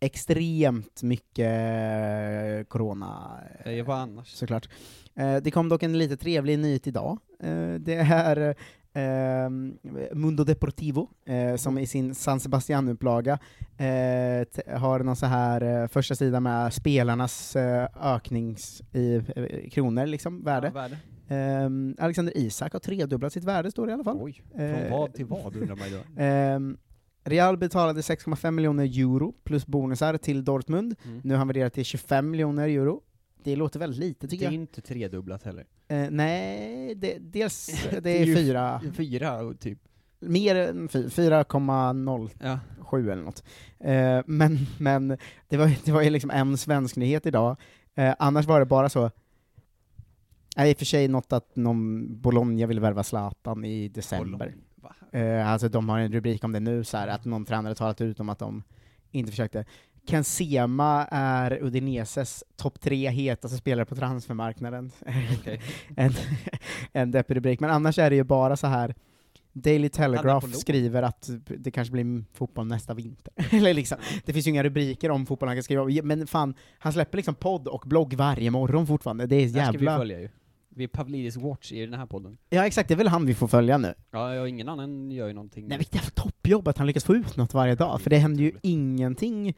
extremt 0.00 1.02
mycket 1.02 1.50
eh, 1.50 2.64
corona, 2.68 3.40
eh, 3.64 3.84
Vad 3.84 3.98
annars? 3.98 4.28
såklart. 4.28 4.68
Eh, 5.14 5.36
det 5.36 5.50
kom 5.50 5.68
dock 5.68 5.82
en 5.82 5.98
lite 5.98 6.16
trevlig 6.16 6.58
nyhet 6.58 6.86
idag. 6.86 7.18
Det 7.80 7.94
är 7.94 8.54
eh, 8.94 9.50
Mundo 10.12 10.44
Deportivo, 10.44 11.10
eh, 11.26 11.56
som 11.56 11.78
i 11.78 11.86
sin 11.86 12.14
San 12.14 12.40
Sebastian-upplaga 12.40 13.38
eh, 13.76 14.78
har 14.78 14.98
någon 15.04 15.16
så 15.16 15.26
här 15.26 15.82
eh, 15.82 15.88
första 15.88 16.14
sida 16.14 16.40
med 16.40 16.72
spelarnas 16.72 17.56
eh, 17.56 17.88
öknings 18.02 18.82
i 18.92 19.14
eh, 19.14 19.70
kronor, 19.70 20.06
liksom, 20.06 20.44
värde. 20.44 20.72
Ja, 20.74 20.80
värde. 20.80 20.96
Eh, 21.28 22.04
Alexander 22.04 22.36
Isak 22.36 22.72
har 22.72 22.80
tredubblat 22.80 23.32
sitt 23.32 23.44
värde, 23.44 23.70
står 23.70 23.86
det 23.86 23.90
i 23.90 23.94
alla 23.94 24.04
fall. 24.04 24.18
Oj, 24.20 24.42
från 24.56 24.90
vad 24.90 25.14
till 25.14 25.26
vad 25.26 25.56
undrar 25.56 25.76
man 25.76 25.88
ju. 25.88 25.98
Ehm, 26.16 26.76
Real 27.26 27.56
betalade 27.56 28.00
6,5 28.00 28.50
miljoner 28.50 28.84
euro 28.84 29.34
plus 29.44 29.66
bonusar 29.66 30.16
till 30.16 30.44
Dortmund. 30.44 30.94
Mm. 31.04 31.20
Nu 31.24 31.34
har 31.34 31.38
han 31.38 31.48
värderat 31.48 31.72
till 31.72 31.84
25 31.84 32.30
miljoner 32.30 32.68
euro. 32.68 33.02
Det 33.44 33.56
låter 33.56 33.78
väldigt 33.80 33.98
lite 34.00 34.26
Det 34.26 34.30
tycker 34.30 34.44
är 34.44 34.46
jag. 34.46 34.54
inte 34.54 34.80
tredubblat 34.80 35.42
heller. 35.42 35.64
Eh, 35.88 36.10
nej, 36.10 36.94
det, 36.94 37.18
dels 37.20 37.66
det 37.90 38.00
Det 38.02 38.10
är 38.10 38.22
är 38.22 38.26
ju 38.26 38.36
fyra, 38.36 38.80
Fyra 38.96 39.54
typ. 39.54 39.78
mer 40.20 40.56
än 40.56 40.88
fy- 40.88 41.08
4,07 41.08 42.30
Ja. 42.40 42.58
eller 43.12 43.22
något. 43.22 43.44
Eh, 43.80 44.20
men 44.26 44.58
men 44.78 45.08
det, 45.48 45.56
var, 45.56 45.76
det 45.84 45.92
var 45.92 46.02
ju 46.02 46.10
liksom 46.10 46.30
en 46.30 46.58
svensk 46.58 46.96
nyhet 46.96 47.26
idag. 47.26 47.56
Eh, 47.94 48.14
annars 48.18 48.46
var 48.46 48.60
det 48.60 48.66
bara 48.66 48.88
så, 48.88 49.10
Nej, 50.56 50.70
i 50.70 50.74
och 50.74 50.78
för 50.78 50.84
sig 50.84 51.08
något 51.08 51.32
att 51.32 51.56
någon 51.56 52.06
Bologna 52.20 52.66
vill 52.66 52.80
värva 52.80 53.02
Zlatan 53.02 53.64
i 53.64 53.88
december. 53.88 54.54
Eh, 55.12 55.48
alltså 55.50 55.68
de 55.68 55.88
har 55.88 55.98
en 55.98 56.12
rubrik 56.12 56.44
om 56.44 56.52
det 56.52 56.60
nu, 56.60 56.84
så 56.84 56.96
här, 56.96 57.08
att 57.08 57.24
någon 57.24 57.44
tränare 57.44 57.74
talat 57.74 58.00
ut 58.00 58.20
om 58.20 58.28
att 58.28 58.38
de 58.38 58.62
inte 59.10 59.30
försökte. 59.30 59.64
Ken 60.06 60.24
Sema 60.24 61.06
är 61.10 61.62
Udineses 61.62 62.44
topp 62.56 62.80
tre 62.80 63.10
hetaste 63.10 63.56
spelare 63.56 63.86
på 63.86 63.94
transfermarknaden. 63.94 64.90
Okej. 65.40 65.60
en, 65.96 66.12
en 66.92 67.10
deppig 67.10 67.36
rubrik, 67.36 67.60
men 67.60 67.70
annars 67.70 67.98
är 67.98 68.10
det 68.10 68.16
ju 68.16 68.24
bara 68.24 68.56
så 68.56 68.66
här 68.66 68.94
Daily 69.52 69.88
Telegraph 69.88 70.46
skriver 70.46 71.02
att 71.02 71.30
det 71.44 71.70
kanske 71.70 71.92
blir 71.92 72.24
fotboll 72.32 72.66
nästa 72.66 72.94
vinter. 72.94 73.32
Eller 73.50 73.74
liksom, 73.74 73.98
det 74.24 74.32
finns 74.32 74.46
ju 74.46 74.50
inga 74.50 74.62
rubriker 74.62 75.10
om 75.10 75.26
fotboll 75.26 75.48
han 75.48 75.56
kan 75.56 75.62
skriva 75.62 75.82
om, 75.82 76.00
men 76.04 76.26
fan, 76.26 76.54
han 76.78 76.92
släpper 76.92 77.18
liksom 77.18 77.34
podd 77.34 77.68
och 77.68 77.82
blogg 77.86 78.14
varje 78.14 78.50
morgon 78.50 78.86
fortfarande, 78.86 79.26
det 79.26 79.36
är 79.36 79.48
Det 79.48 79.60
här 79.60 79.72
ska 79.72 79.78
vi 79.78 79.84
jävla... 79.84 79.98
följa 79.98 80.20
ju. 80.20 80.28
Vi 80.76 80.84
är 80.84 80.88
Pavlidis 80.88 81.36
Watch 81.36 81.72
i 81.72 81.86
den 81.86 81.94
här 81.94 82.06
podden. 82.06 82.36
Ja 82.50 82.66
exakt, 82.66 82.88
det 82.88 82.94
är 82.94 82.96
väl 82.96 83.08
han 83.08 83.26
vi 83.26 83.34
får 83.34 83.48
följa 83.48 83.78
nu. 83.78 83.94
Ja, 84.10 84.34
ja 84.34 84.48
ingen 84.48 84.68
annan 84.68 85.10
gör 85.10 85.26
ju 85.26 85.32
någonting. 85.32 85.68
Nej, 85.68 85.78
vilket 85.78 85.94
jävla 85.94 86.10
toppjobb 86.10 86.68
att 86.68 86.78
han 86.78 86.86
lyckas 86.86 87.04
få 87.04 87.14
ut 87.14 87.36
något 87.36 87.54
varje 87.54 87.74
dag, 87.74 88.00
för 88.00 88.10
det 88.10 88.16
händer 88.16 88.42
ju 88.42 88.52
ingenting 88.62 89.54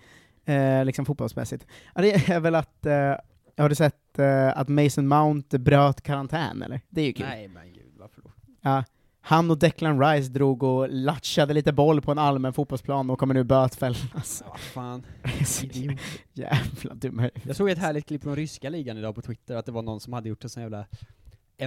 eh, 0.47 0.85
liksom 0.85 1.07
fotbollsmässigt. 1.07 1.67
Ja, 1.95 2.03
det 2.03 2.29
är 2.29 2.41
väl 2.41 2.55
att, 2.55 2.87
eh, 2.87 3.15
har 3.57 3.69
du 3.69 3.75
sett 3.75 4.19
eh, 4.19 4.59
att 4.59 4.69
Mason 4.69 5.09
Mount 5.09 5.59
bröt 5.59 6.03
karantän 6.03 6.63
eller? 6.63 6.81
Det 6.89 7.01
är 7.01 7.07
ju 7.07 7.13
kul. 7.13 7.27
Nej 7.27 7.49
men 7.49 7.73
gud, 7.73 7.93
varför 7.99 8.23
då? 8.23 8.31
Ja. 8.61 8.85
Han 9.21 9.51
och 9.51 9.59
Declan 9.59 10.01
Rice 10.01 10.33
drog 10.33 10.63
och 10.63 10.89
latchade 10.91 11.55
lite 11.55 11.73
boll 11.73 12.03
på 12.03 12.13
en 12.13 12.19
allmän 12.19 12.53
fotbollsplan 12.53 13.11
och 13.11 13.19
kommer 13.19 13.35
nu 13.35 13.45
bötfällas. 13.45 14.43
Ja, 14.45 14.51
vad 14.51 14.61
fan. 14.61 15.07
Jävla 16.33 16.95
dumma 16.95 17.31
Jag 17.43 17.57
såg 17.57 17.71
ett 17.71 17.79
härligt 17.79 18.07
klipp 18.07 18.23
från 18.23 18.37
ryska 18.37 18.69
ligan 18.69 18.99
idag 18.99 19.15
på 19.15 19.23
Twitter, 19.23 19.57
att 19.57 19.67
det 19.67 19.73
var 19.73 19.83
någon 19.83 20.01
som 20.01 20.13
hade 20.13 20.29
gjort 20.29 20.45
en 20.45 20.51
sån 20.51 20.63
jävla 20.63 20.87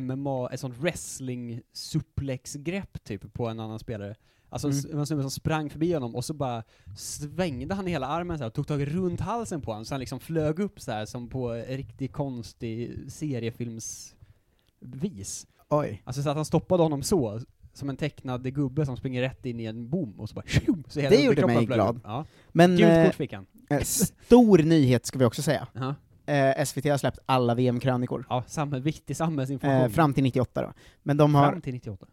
MMA, 0.02 0.50
ett 0.50 0.60
sånt 0.60 0.78
wrestling 0.78 1.62
suplex-grepp 1.74 3.04
typ 3.04 3.34
på 3.34 3.48
en 3.48 3.60
annan 3.60 3.80
spelare. 3.80 4.16
Alltså 4.50 4.68
Mm. 4.68 5.00
en 5.00 5.06
snubbe 5.06 5.22
som 5.24 5.32
sprang 5.32 5.70
förbi 5.70 5.94
honom 5.94 6.16
och 6.16 6.26
så 6.26 6.34
bara 6.34 6.64
svängde 6.96 7.76
han 7.76 7.88
hela 7.88 8.08
armen 8.08 8.38
så 8.38 8.44
här, 8.44 8.48
och 8.50 8.54
tog 8.54 8.68
tag 8.68 8.96
runt 8.96 9.20
halsen 9.20 9.62
på 9.62 9.72
honom 9.72 9.86
så 9.86 9.94
han 9.94 10.00
liksom 10.00 10.20
flög 10.20 10.60
upp 10.60 10.82
så 10.82 10.92
här 10.92 11.06
som 11.06 11.28
på 11.30 11.52
riktigt 11.54 12.14
konstig 12.14 13.00
seriefilmsvis. 13.12 15.48
Oj. 15.70 16.02
Alltså 16.06 16.24
så 16.24 16.30
att 16.30 16.36
han 16.36 16.46
stoppade 16.46 16.84
honom 16.84 17.04
så, 17.04 17.40
som 17.74 17.90
en 17.90 17.98
tecknad 17.98 18.54
gubbe 18.54 18.86
som 18.86 18.98
springer 18.98 19.22
rätt 19.22 19.46
in 19.46 19.60
i 19.60 19.66
en 19.66 19.90
bom 19.90 20.20
och 20.20 20.30
så 20.30 20.36
bara 20.36 20.46
tjum, 20.46 20.84
så 20.88 21.00
hela 21.00 21.16
Det 21.16 21.24
gjorde 21.24 21.46
mig 21.46 21.56
flög 21.56 21.68
glad. 21.68 22.00
Ja. 22.04 22.26
Men 22.50 22.78
Gult 22.78 22.90
eh, 22.92 23.06
kort 23.06 23.16
fick 23.16 23.34
han. 23.34 23.46
eh, 23.70 23.80
stor 23.82 24.58
nyhet 24.58 25.06
ska 25.06 25.20
vi 25.20 25.26
också 25.26 25.42
säga. 25.42 25.68
Ja. 25.74 25.96
Eh, 26.34 26.66
SVT 26.66 26.86
har 26.86 26.98
släppt 26.98 27.20
alla 27.26 27.56
VM-krönikor. 27.56 28.26
Ja, 28.30 28.44
samhälle, 28.48 28.84
viktig 28.84 29.18
samhällsinformation. 29.18 29.86
Eh, 29.86 29.90
fram 29.92 30.14
till 30.14 30.24
98 30.24 30.62
då. 30.62 30.74
Men 31.04 31.18
de 31.18 31.36
har, 31.36 31.52
Fram 31.52 31.62
till 31.62 31.74
98. 31.74 32.06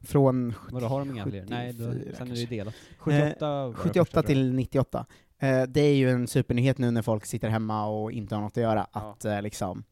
Från 0.00 0.54
Vadå, 0.70 0.86
har 0.86 0.98
de 0.98 1.10
inga 1.10 1.24
fler? 1.24 1.44
Nej, 1.48 1.72
då, 1.72 1.84
74 1.92 2.14
sen 2.16 2.26
är 2.30 2.34
det 2.34 2.40
ju 2.40 2.46
delat. 2.46 2.74
78 2.98 3.46
var 3.48 3.68
det 3.68 3.74
78 3.74 4.04
första, 4.04 4.12
tror 4.12 4.22
jag. 4.22 4.26
till 4.26 4.54
98. 4.54 5.06
Eh, 5.38 5.62
det 5.62 5.80
är 5.80 5.94
ju 5.94 6.10
en 6.10 6.26
supernyhet 6.28 6.78
nu 6.78 6.90
när 6.90 7.02
folk 7.02 7.26
sitter 7.26 7.48
hemma 7.48 7.86
och 7.86 8.12
inte 8.12 8.34
har 8.34 8.42
något 8.42 8.56
att 8.56 8.62
göra, 8.62 8.86
Ja. 8.92 9.00
att 9.00 9.24
eh, 9.24 9.42
liksom 9.42 9.84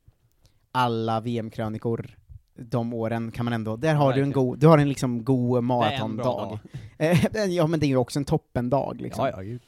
alla 0.73 1.21
VM-krönikor 1.21 2.17
de 2.59 2.95
åren 2.95 3.31
kan 3.31 3.45
man 3.45 3.53
ändå, 3.53 3.77
där 3.77 3.95
har 3.95 4.13
du 4.13 4.21
en 4.23 4.29
Verkligen. 4.29 4.33
god, 4.33 4.59
du 4.59 4.67
har 4.67 4.79
en 4.79 4.89
liksom 4.89 5.25
god 5.25 5.65
maratondag. 5.65 6.23
dag. 6.25 6.59
Eh, 6.99 7.45
ja 7.45 7.67
men 7.67 7.81
det 7.81 7.87
är 7.87 7.89
ju 7.89 7.97
också 7.97 8.19
en 8.19 8.25
toppendag 8.25 9.01
liksom. 9.01 9.27
Ja, 9.27 9.43
ja. 9.43 9.59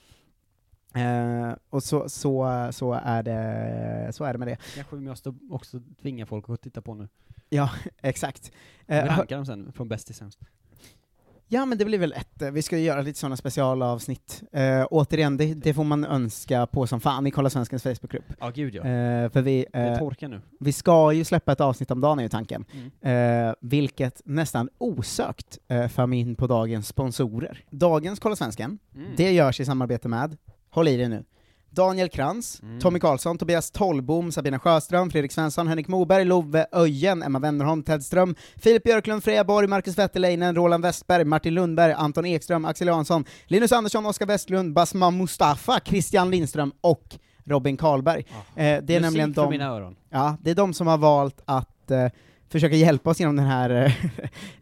Eh, 0.95 1.55
och 1.71 1.83
så, 1.83 2.09
så, 2.09 2.69
så, 2.73 2.93
är 3.05 3.23
det, 3.23 4.09
så 4.13 4.25
är 4.25 4.33
det 4.33 4.39
med 4.39 4.49
det. 4.49 4.57
Kanske 4.75 4.97
vi 4.97 5.09
måste 5.09 5.35
också 5.51 5.81
tvinga 6.03 6.27
folk 6.27 6.49
att 6.49 6.61
titta 6.63 6.83
på 6.83 6.95
nu. 6.95 7.09
Exakt. 8.03 8.53
Vi 8.87 8.95
Eh, 8.95 9.05
rankar 9.05 9.37
dem 9.37 9.47
sen, 9.47 9.73
från 9.73 9.89
bäst 9.89 10.07
till 10.07 10.15
sämst. 10.15 10.39
Ja 11.51 11.67
men 11.67 11.79
det 11.79 11.85
blir 11.85 11.99
väl 11.99 12.13
ett, 12.13 12.43
eh, 12.43 12.51
vi 12.51 12.63
ska 12.63 12.79
ju 12.79 12.85
göra 12.85 13.03
lite 13.03 13.19
sådana 13.19 13.37
specialavsnitt. 13.37 14.43
Eh, 14.53 14.87
återigen, 14.91 15.37
det, 15.37 15.55
det 15.55 15.75
får 15.75 15.85
man 15.85 16.05
önska 16.05 16.67
på 16.67 16.87
som 16.87 17.01
fan 17.01 17.27
i 17.27 17.31
Kolla 17.31 17.51
Svenskens 17.51 17.83
Facebookgrupp. 17.83 18.25
Ja, 18.41 18.51
gud 18.51 18.75
ja. 18.75 18.81
Eh, 18.83 19.31
för 19.31 19.43
vi, 19.43 19.67
det 19.73 19.79
eh, 19.79 19.99
torkar 19.99 20.29
nu. 20.29 20.41
vi 20.61 20.73
ska 20.73 21.13
ju 21.13 21.25
släppa 21.25 21.53
ett 21.53 21.61
avsnitt 21.61 21.91
om 21.91 22.01
dagen 22.01 22.19
är 22.19 22.23
ju 22.23 22.29
tanken. 22.29 22.65
Mm. 23.03 23.49
Eh, 23.49 23.55
vilket 23.61 24.23
nästan 24.25 24.69
osökt 24.79 25.59
eh, 25.69 25.89
för 25.89 26.07
mig 26.07 26.19
in 26.19 26.35
på 26.35 26.47
dagens 26.47 26.89
sponsorer. 26.89 27.65
Dagens 27.71 28.19
Kolla 28.21 28.37
Svensken, 28.37 28.79
Mm. 28.95 29.11
det 29.17 29.33
görs 29.33 29.61
i 29.61 29.65
samarbete 29.65 30.09
med, 30.09 30.37
håll 30.71 30.89
i 30.89 30.97
dig 30.97 31.09
nu, 31.09 31.25
Daniel 31.71 32.09
Krantz, 32.09 32.61
Mm. 32.63 32.81
Tommy 32.81 33.01
Karlsson, 33.01 33.39
Tobias 33.39 33.71
Tollbom, 33.71 34.33
Sabina 34.33 34.59
Sjöström, 34.59 35.11
Fredrik 35.11 35.33
Svensson, 35.33 35.69
Henrik 35.69 35.89
Moberg, 35.89 36.25
Love 36.27 36.67
Öjen, 36.73 37.23
Emma 37.23 37.39
Wennerholm, 37.39 37.83
Ted 37.83 38.03
Ström, 38.03 38.35
Filip 38.57 38.83
Björklund, 38.85 39.25
Freja 39.25 39.45
Borg, 39.45 39.69
Marcus 39.69 39.99
Wetterleinen, 39.99 40.55
Roland 40.55 40.85
Westberg, 40.85 41.25
Martin 41.25 41.55
Lundberg, 41.55 41.93
Anton 41.93 42.27
Ekström, 42.27 42.65
Axel 42.65 42.87
Jansson, 42.87 43.25
Linus 43.47 43.73
Andersson, 43.73 44.07
Oskar 44.07 44.27
Westlund, 44.27 44.75
Basma 44.75 45.11
Mustafa, 45.11 45.81
Christian 45.85 46.31
Lindström 46.31 46.73
och 46.81 47.17
Robin 47.45 47.77
Karlberg. 47.77 48.25
Ah. 48.31 48.61
Eh, 48.61 48.83
det 48.83 48.95
är 48.97 49.01
nämligen 49.01 49.33
de... 49.33 49.95
Ja, 50.11 50.37
det 50.41 50.51
är 50.51 50.55
de 50.55 50.75
som 50.75 50.87
har 50.87 50.99
valt 50.99 51.41
att 51.45 51.91
eh, 51.91 52.07
försöka 52.49 52.77
hjälpa 52.77 53.11
oss 53.11 53.21
genom 53.21 53.37
den 53.37 53.47
här 53.47 53.71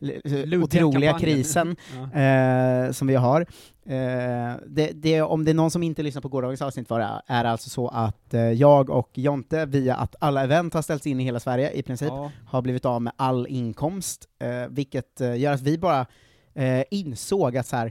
eh, 0.01 0.61
otroliga 0.63 1.19
krisen 1.19 1.77
Ja. 2.13 2.21
eh, 2.21 2.93
som 2.93 3.07
vi 3.09 3.15
har. 3.15 3.41
Eh, 3.87 4.55
det, 4.67 4.91
det, 4.95 5.23
om 5.23 5.45
det 5.45 5.51
är 5.51 5.55
någon 5.55 5.71
som 5.71 5.83
inte 5.83 6.03
lyssnar 6.03 6.23
på 6.23 6.29
gårdagens 6.29 6.63
avsnitt 6.63 6.91
var 6.91 6.99
det, 6.99 7.23
är 7.27 7.45
alltså 7.45 7.71
så 7.71 7.89
att 7.89 8.35
jag 8.57 8.91
och 8.91 9.11
Jonte, 9.15 9.67
via 9.67 9.95
att 9.97 10.17
alla 10.21 10.43
event 10.45 10.75
har 10.75 10.83
ställts 10.83 11.07
in 11.07 11.21
i 11.21 11.25
hela 11.25 11.41
Sverige 11.41 11.71
i 11.71 11.83
princip, 11.83 12.09
Ja. 12.09 12.31
har 12.47 12.63
blivit 12.63 12.85
av 12.85 13.03
med 13.03 13.13
all 13.17 13.47
inkomst, 13.47 14.29
vilket 14.69 15.21
gör 15.39 15.53
att 15.53 15.63
vi 15.63 15.79
bara 15.79 16.07
insåg 16.91 17.57
att 17.57 17.67
så 17.67 17.77
här, 17.77 17.87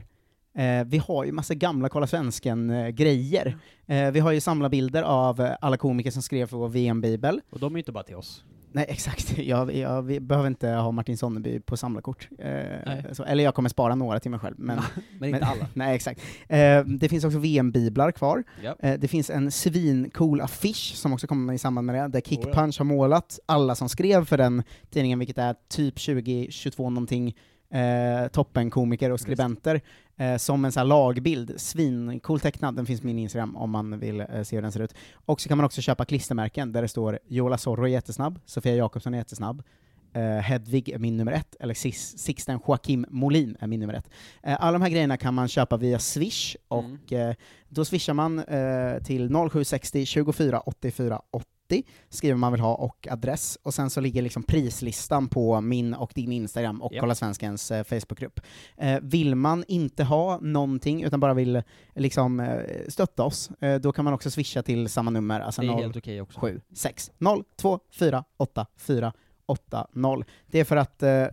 eh, 0.58 0.86
vi 0.86 0.98
har 0.98 1.24
ju 1.24 1.32
massa 1.32 1.54
gamla 1.54 1.88
Kolla 1.88 2.06
Svensken-grejer. 2.06 3.56
Eh, 3.86 4.10
vi 4.10 4.20
har 4.20 4.32
ju 4.32 4.40
samlarbilder 4.40 5.02
av 5.02 5.48
alla 5.60 5.76
komiker 5.76 6.10
som 6.10 6.22
skrev 6.22 6.46
för 6.46 6.56
vår 6.56 6.68
VM-bibel. 6.68 7.40
Och 7.50 7.58
de 7.58 7.72
är 7.72 7.76
ju 7.76 7.80
inte 7.80 7.92
bara 7.92 8.04
till 8.04 8.16
oss. 8.16 8.44
Nej, 8.76 8.86
exakt. 8.88 9.38
Jag, 9.38 9.74
jag, 9.74 10.02
vi 10.02 10.20
behöver 10.20 10.48
inte 10.48 10.68
ha 10.68 10.90
Martin 10.90 11.16
Sonneby 11.16 11.60
på 11.60 11.76
samlarkort. 11.76 12.28
Eh, 12.38 13.12
så, 13.12 13.24
eller 13.24 13.44
jag 13.44 13.54
kommer 13.54 13.68
spara 13.68 13.94
några 13.94 14.20
till 14.20 14.30
mig 14.30 14.40
själv. 14.40 14.54
Men, 14.58 14.80
Men 15.18 15.34
inte 15.34 15.46
alla. 15.46 15.66
nej, 15.74 15.96
exakt. 15.96 16.20
Eh, 16.48 16.84
det 16.84 17.08
finns 17.08 17.24
också 17.24 17.38
VM-biblar 17.38 18.12
kvar. 18.12 18.44
Ja. 18.62 18.76
Eh, 18.80 18.98
det 18.98 19.08
finns 19.08 19.30
en 19.30 19.50
svincool 19.50 20.40
affisch 20.40 20.94
som 20.94 21.12
också 21.12 21.26
kommer 21.26 21.52
i 21.52 21.58
samband 21.58 21.86
med 21.86 21.94
det, 21.94 22.08
där 22.08 22.20
Kick 22.20 22.38
Oh, 22.38 22.50
ja. 22.54 22.60
Har 22.60 22.84
målat 22.84 23.38
alla 23.46 23.74
som 23.74 23.88
skrev 23.88 24.24
för 24.24 24.36
den 24.36 24.62
tidningen, 24.90 25.18
vilket 25.18 25.38
är 25.38 25.54
typ 25.68 25.94
2022 25.94 26.90
någonting, 26.90 27.36
eh, 27.70 28.28
toppenkomiker 28.28 29.10
och 29.10 29.20
skribenter, 29.20 29.80
eh, 30.16 30.36
som 30.36 30.64
en 30.64 30.72
sån 30.72 30.80
här 30.80 30.86
lagbild. 30.86 31.52
Svincool 31.56 32.40
tecknad, 32.40 32.76
den 32.76 32.86
finns 32.86 33.00
på 33.00 33.06
min 33.06 33.18
Instagram 33.18 33.56
om 33.56 33.70
man 33.70 33.98
vill 33.98 34.20
eh, 34.20 34.42
se 34.42 34.56
hur 34.56 34.62
den 34.62 34.72
ser 34.72 34.80
ut. 34.80 34.94
Och 35.14 35.40
så 35.40 35.48
kan 35.48 35.58
man 35.58 35.64
också 35.64 35.80
köpa 35.80 36.04
klistermärken 36.04 36.72
där 36.72 36.82
det 36.82 36.88
står 36.88 37.18
Jola 37.28 37.58
Zorro 37.58 37.84
är 37.84 37.88
jättesnabb, 37.88 38.40
Sofia 38.44 38.74
Jakobsson 38.74 39.14
är 39.14 39.18
jättesnabb, 39.18 39.62
eh, 40.12 40.22
Hedvig 40.22 40.88
är 40.88 40.98
min 40.98 41.16
nummer 41.16 41.32
ett, 41.32 41.56
eller 41.60 41.74
Sixten 42.18 42.60
Joakim 42.66 43.06
Molin 43.08 43.56
är 43.60 43.66
min 43.66 43.80
nummer 43.80 43.94
ett. 43.94 44.10
Eh, 44.42 44.56
alla 44.60 44.72
de 44.72 44.82
här 44.82 44.90
grejerna 44.90 45.16
kan 45.16 45.34
man 45.34 45.48
köpa 45.48 45.76
via 45.76 45.98
Swish, 45.98 46.56
och 46.68 47.12
eh, 47.12 47.34
då 47.68 47.84
swishar 47.84 48.14
man 48.14 48.44
till 49.04 49.30
0760 49.50 50.06
24 50.06 50.60
84 50.60 51.22
80, 51.30 51.55
skriver 52.08 52.36
man 52.36 52.52
vill 52.52 52.60
ha 52.60 52.74
och 52.74 53.08
adress, 53.10 53.58
och 53.62 53.74
sen 53.74 53.90
så 53.90 54.00
ligger 54.00 54.22
liksom 54.22 54.42
prislistan 54.42 55.28
på 55.28 55.60
min 55.60 55.94
och 55.94 56.12
din 56.14 56.32
Instagram 56.32 56.82
och 56.82 56.92
Japp. 56.92 57.00
Kolla 57.00 57.14
Svenskens 57.14 57.70
eh, 57.70 57.84
Facebookgrupp. 57.84 58.40
Eh, 58.76 58.98
vill 59.02 59.34
man 59.34 59.64
inte 59.68 60.04
ha 60.04 60.38
någonting, 60.40 61.02
utan 61.02 61.20
bara 61.20 61.34
vill 61.34 61.62
liksom 61.94 62.40
eh, 62.40 62.60
stötta 62.88 63.24
oss, 63.24 63.50
eh, 63.60 63.74
då 63.80 63.92
kan 63.92 64.04
man 64.04 64.14
också 64.14 64.30
swisha 64.30 64.62
till 64.62 64.88
samma 64.88 65.10
nummer, 65.10 65.40
alltså 65.40 65.62
Det 65.62 65.68
är 65.68 65.72
0 65.72 65.82
helt 65.82 65.96
okej 65.96 66.20
också. 66.20 66.40
7 66.40 66.60
6 66.74 67.10
0 67.18 67.44
2 67.56 67.80
4 67.98 68.24
8 68.36 68.66
4 68.78 69.12
8 69.46 69.86
0. 69.92 70.24
Det 70.46 70.60
är 70.60 70.64
för 70.64 70.76
att, 70.76 71.02
eh, 71.02 71.26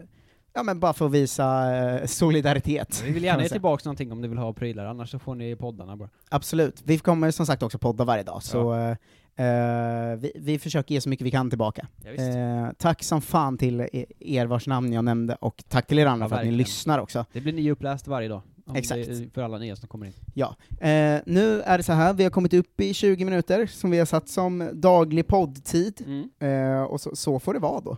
ja 0.53 0.63
men 0.63 0.79
bara 0.79 0.93
för 0.93 1.05
att 1.05 1.11
visa 1.11 1.75
eh, 1.75 2.05
solidaritet. 2.05 3.03
Vi 3.05 3.11
vill 3.11 3.23
gärna 3.23 3.43
ge 3.43 3.49
tillbaka 3.49 3.81
någonting 3.85 4.11
om 4.11 4.21
ni 4.21 4.27
vill 4.27 4.37
ha 4.37 4.53
prylar, 4.53 4.85
annars 4.85 5.11
så 5.11 5.19
får 5.19 5.35
ni 5.35 5.55
poddarna 5.55 5.97
bara. 5.97 6.09
Absolut. 6.29 6.81
Vi 6.85 6.97
kommer 6.97 7.31
som 7.31 7.45
sagt 7.45 7.63
också 7.63 7.77
podda 7.77 8.03
varje 8.03 8.23
dag, 8.23 8.43
så 8.43 8.73
eh, 8.73 8.95
eh, 9.35 10.15
vi, 10.19 10.31
vi 10.35 10.59
försöker 10.59 10.95
ge 10.95 11.01
så 11.01 11.09
mycket 11.09 11.25
vi 11.27 11.31
kan 11.31 11.49
tillbaka. 11.49 11.87
Ja. 12.03 12.11
Eh, 12.11 12.69
tack 12.77 13.03
som 13.03 13.21
fan 13.21 13.57
till 13.57 13.81
e- 13.81 14.05
er 14.19 14.45
vars 14.45 14.67
namn 14.67 14.93
jag 14.93 15.03
nämnde, 15.05 15.35
och 15.35 15.63
tack 15.67 15.87
till 15.87 15.99
er 15.99 16.05
andra 16.05 16.25
Ja, 16.25 16.29
för 16.29 16.35
att 16.35 16.45
ni 16.45 16.51
lyssnar 16.51 16.99
också. 16.99 17.25
Det 17.33 17.41
blir 17.41 17.53
nyuppläst 17.53 18.07
varje 18.07 18.27
dag. 18.27 18.41
Exakt. 18.75 19.09
För 19.33 19.41
alla 19.41 19.57
nya 19.57 19.75
som 19.75 19.87
kommer 19.87 20.05
in. 20.05 20.13
Ja. 20.33 20.55
Eh, 20.71 21.21
nu 21.25 21.61
är 21.61 21.77
det 21.77 21.83
så 21.83 21.93
här, 21.93 22.13
vi 22.13 22.23
har 22.23 22.31
kommit 22.31 22.53
upp 22.53 22.81
i 22.81 22.93
20 22.93 23.25
minuter, 23.25 23.65
som 23.65 23.91
vi 23.91 23.99
har 23.99 24.05
satt 24.05 24.29
som 24.29 24.69
daglig 24.73 25.27
poddtid, 25.27 26.01
Mm. 26.39 26.87
och 26.87 27.01
så, 27.01 27.15
så 27.15 27.39
får 27.39 27.53
det 27.53 27.59
vara 27.59 27.81
då. 27.81 27.97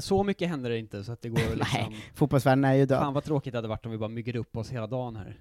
Så 0.00 0.24
mycket 0.24 0.48
händer 0.48 0.70
det 0.70 0.78
inte 0.78 1.04
så 1.04 1.12
att 1.12 1.22
det 1.22 1.28
går 1.28 1.38
liksom... 1.56 1.94
fotbollsvärlden 2.14 2.64
är 2.64 2.74
ju 2.74 2.86
död. 2.86 2.98
Fan 2.98 3.14
vad 3.14 3.24
tråkigt 3.24 3.52
det 3.52 3.58
hade 3.58 3.68
varit 3.68 3.86
om 3.86 3.92
vi 3.92 3.98
bara 3.98 4.08
myggade 4.08 4.38
upp 4.38 4.56
oss 4.56 4.70
hela 4.70 4.86
dagen 4.86 5.16
här. 5.16 5.38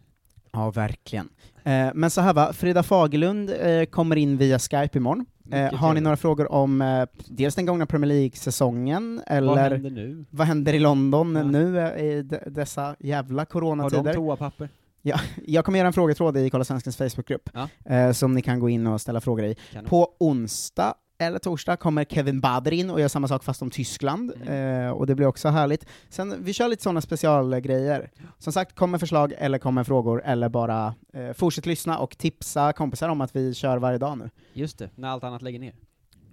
Ja, 0.55 0.71
verkligen. 0.71 1.29
Eh, 1.63 1.89
men 1.93 2.09
så 2.09 2.21
här 2.21 2.33
va, 2.33 2.53
Frida 2.53 2.83
Fagerlund 2.83 3.49
eh, 3.61 3.85
kommer 3.85 4.15
in 4.15 4.37
via 4.37 4.59
Skype 4.59 4.97
imorgon. 4.97 5.25
Eh, 5.51 5.73
har 5.73 5.93
ni 5.93 6.01
några 6.01 6.17
frågor 6.17 6.51
om 6.51 6.81
eh, 6.81 7.05
dels 7.27 7.55
den 7.55 7.65
gångna 7.65 7.85
Premier 7.85 8.07
League-säsongen, 8.07 9.21
eller 9.27 9.47
Vad 9.47 9.57
händer 9.57 9.89
nu? 9.89 10.25
vad 10.29 10.47
händer 10.47 10.73
i 10.73 10.79
London 10.79 11.35
Ja. 11.35 11.43
nu 11.43 11.79
eh, 11.79 12.03
i 12.05 12.21
dessa 12.47 12.95
jävla 12.99 13.41
Har 13.41 13.45
de 13.45 13.51
coronatider? 13.51 14.13
toapapper? 14.13 14.69
Jag 15.45 15.65
kommer 15.65 15.77
göra 15.79 15.87
en 15.87 15.93
frågetråd 15.93 16.37
i 16.37 16.49
Kolla 16.49 16.63
Svenskens 16.63 16.97
Facebookgrupp, 16.97 17.49
Ja. 17.53 17.69
eh, 17.95 18.11
som 18.11 18.33
ni 18.33 18.41
kan 18.41 18.59
gå 18.59 18.69
in 18.69 18.87
och 18.87 19.01
ställa 19.01 19.21
frågor 19.21 19.45
i. 19.45 19.55
Kanon. 19.73 19.89
På 19.89 20.09
onsdag 20.19 20.93
eller 21.17 21.39
torsdag 21.39 21.77
kommer 21.77 22.03
Kevin 22.05 22.39
Bader 22.41 22.73
in 22.73 22.89
och 22.89 22.99
gör 22.99 23.07
samma 23.07 23.27
sak 23.27 23.43
fast 23.43 23.61
om 23.61 23.69
Tyskland, 23.71 24.33
Mm. 24.41 24.85
eh, 24.85 24.91
och 24.91 25.07
det 25.07 25.15
blir 25.15 25.25
också 25.27 25.49
härligt. 25.49 25.85
Sen, 26.09 26.35
vi 26.43 26.53
kör 26.53 26.67
lite 26.67 26.83
sådana 26.83 27.01
specialgrejer. 27.01 28.11
Som 28.37 28.53
sagt, 28.53 28.75
kommer 28.75 28.97
förslag 28.97 29.33
eller 29.37 29.57
kommer 29.57 29.83
frågor, 29.83 30.21
eller 30.25 30.49
bara 30.49 30.95
eh, 31.13 31.31
fortsätt 31.33 31.65
lyssna 31.65 31.97
och 31.99 32.17
tipsa 32.17 32.73
kompisar 32.73 33.09
om 33.09 33.21
att 33.21 33.35
vi 33.35 33.53
kör 33.53 33.77
varje 33.77 33.97
dag 33.97 34.17
nu. 34.17 34.29
Just 34.53 34.77
det, 34.77 34.89
när 34.95 35.07
allt 35.09 35.23
annat 35.23 35.41
lägger 35.41 35.59
ner. 35.59 35.73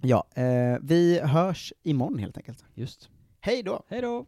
Ja, 0.01 0.23
eh, 0.35 0.43
vi 0.81 1.19
hörs 1.19 1.73
imorgon 1.83 2.19
helt 2.19 2.37
enkelt. 2.37 2.65
Just. 2.73 3.09
Hej 3.39 3.63
då! 3.63 3.83
Hej 3.89 4.01
då! 4.01 4.25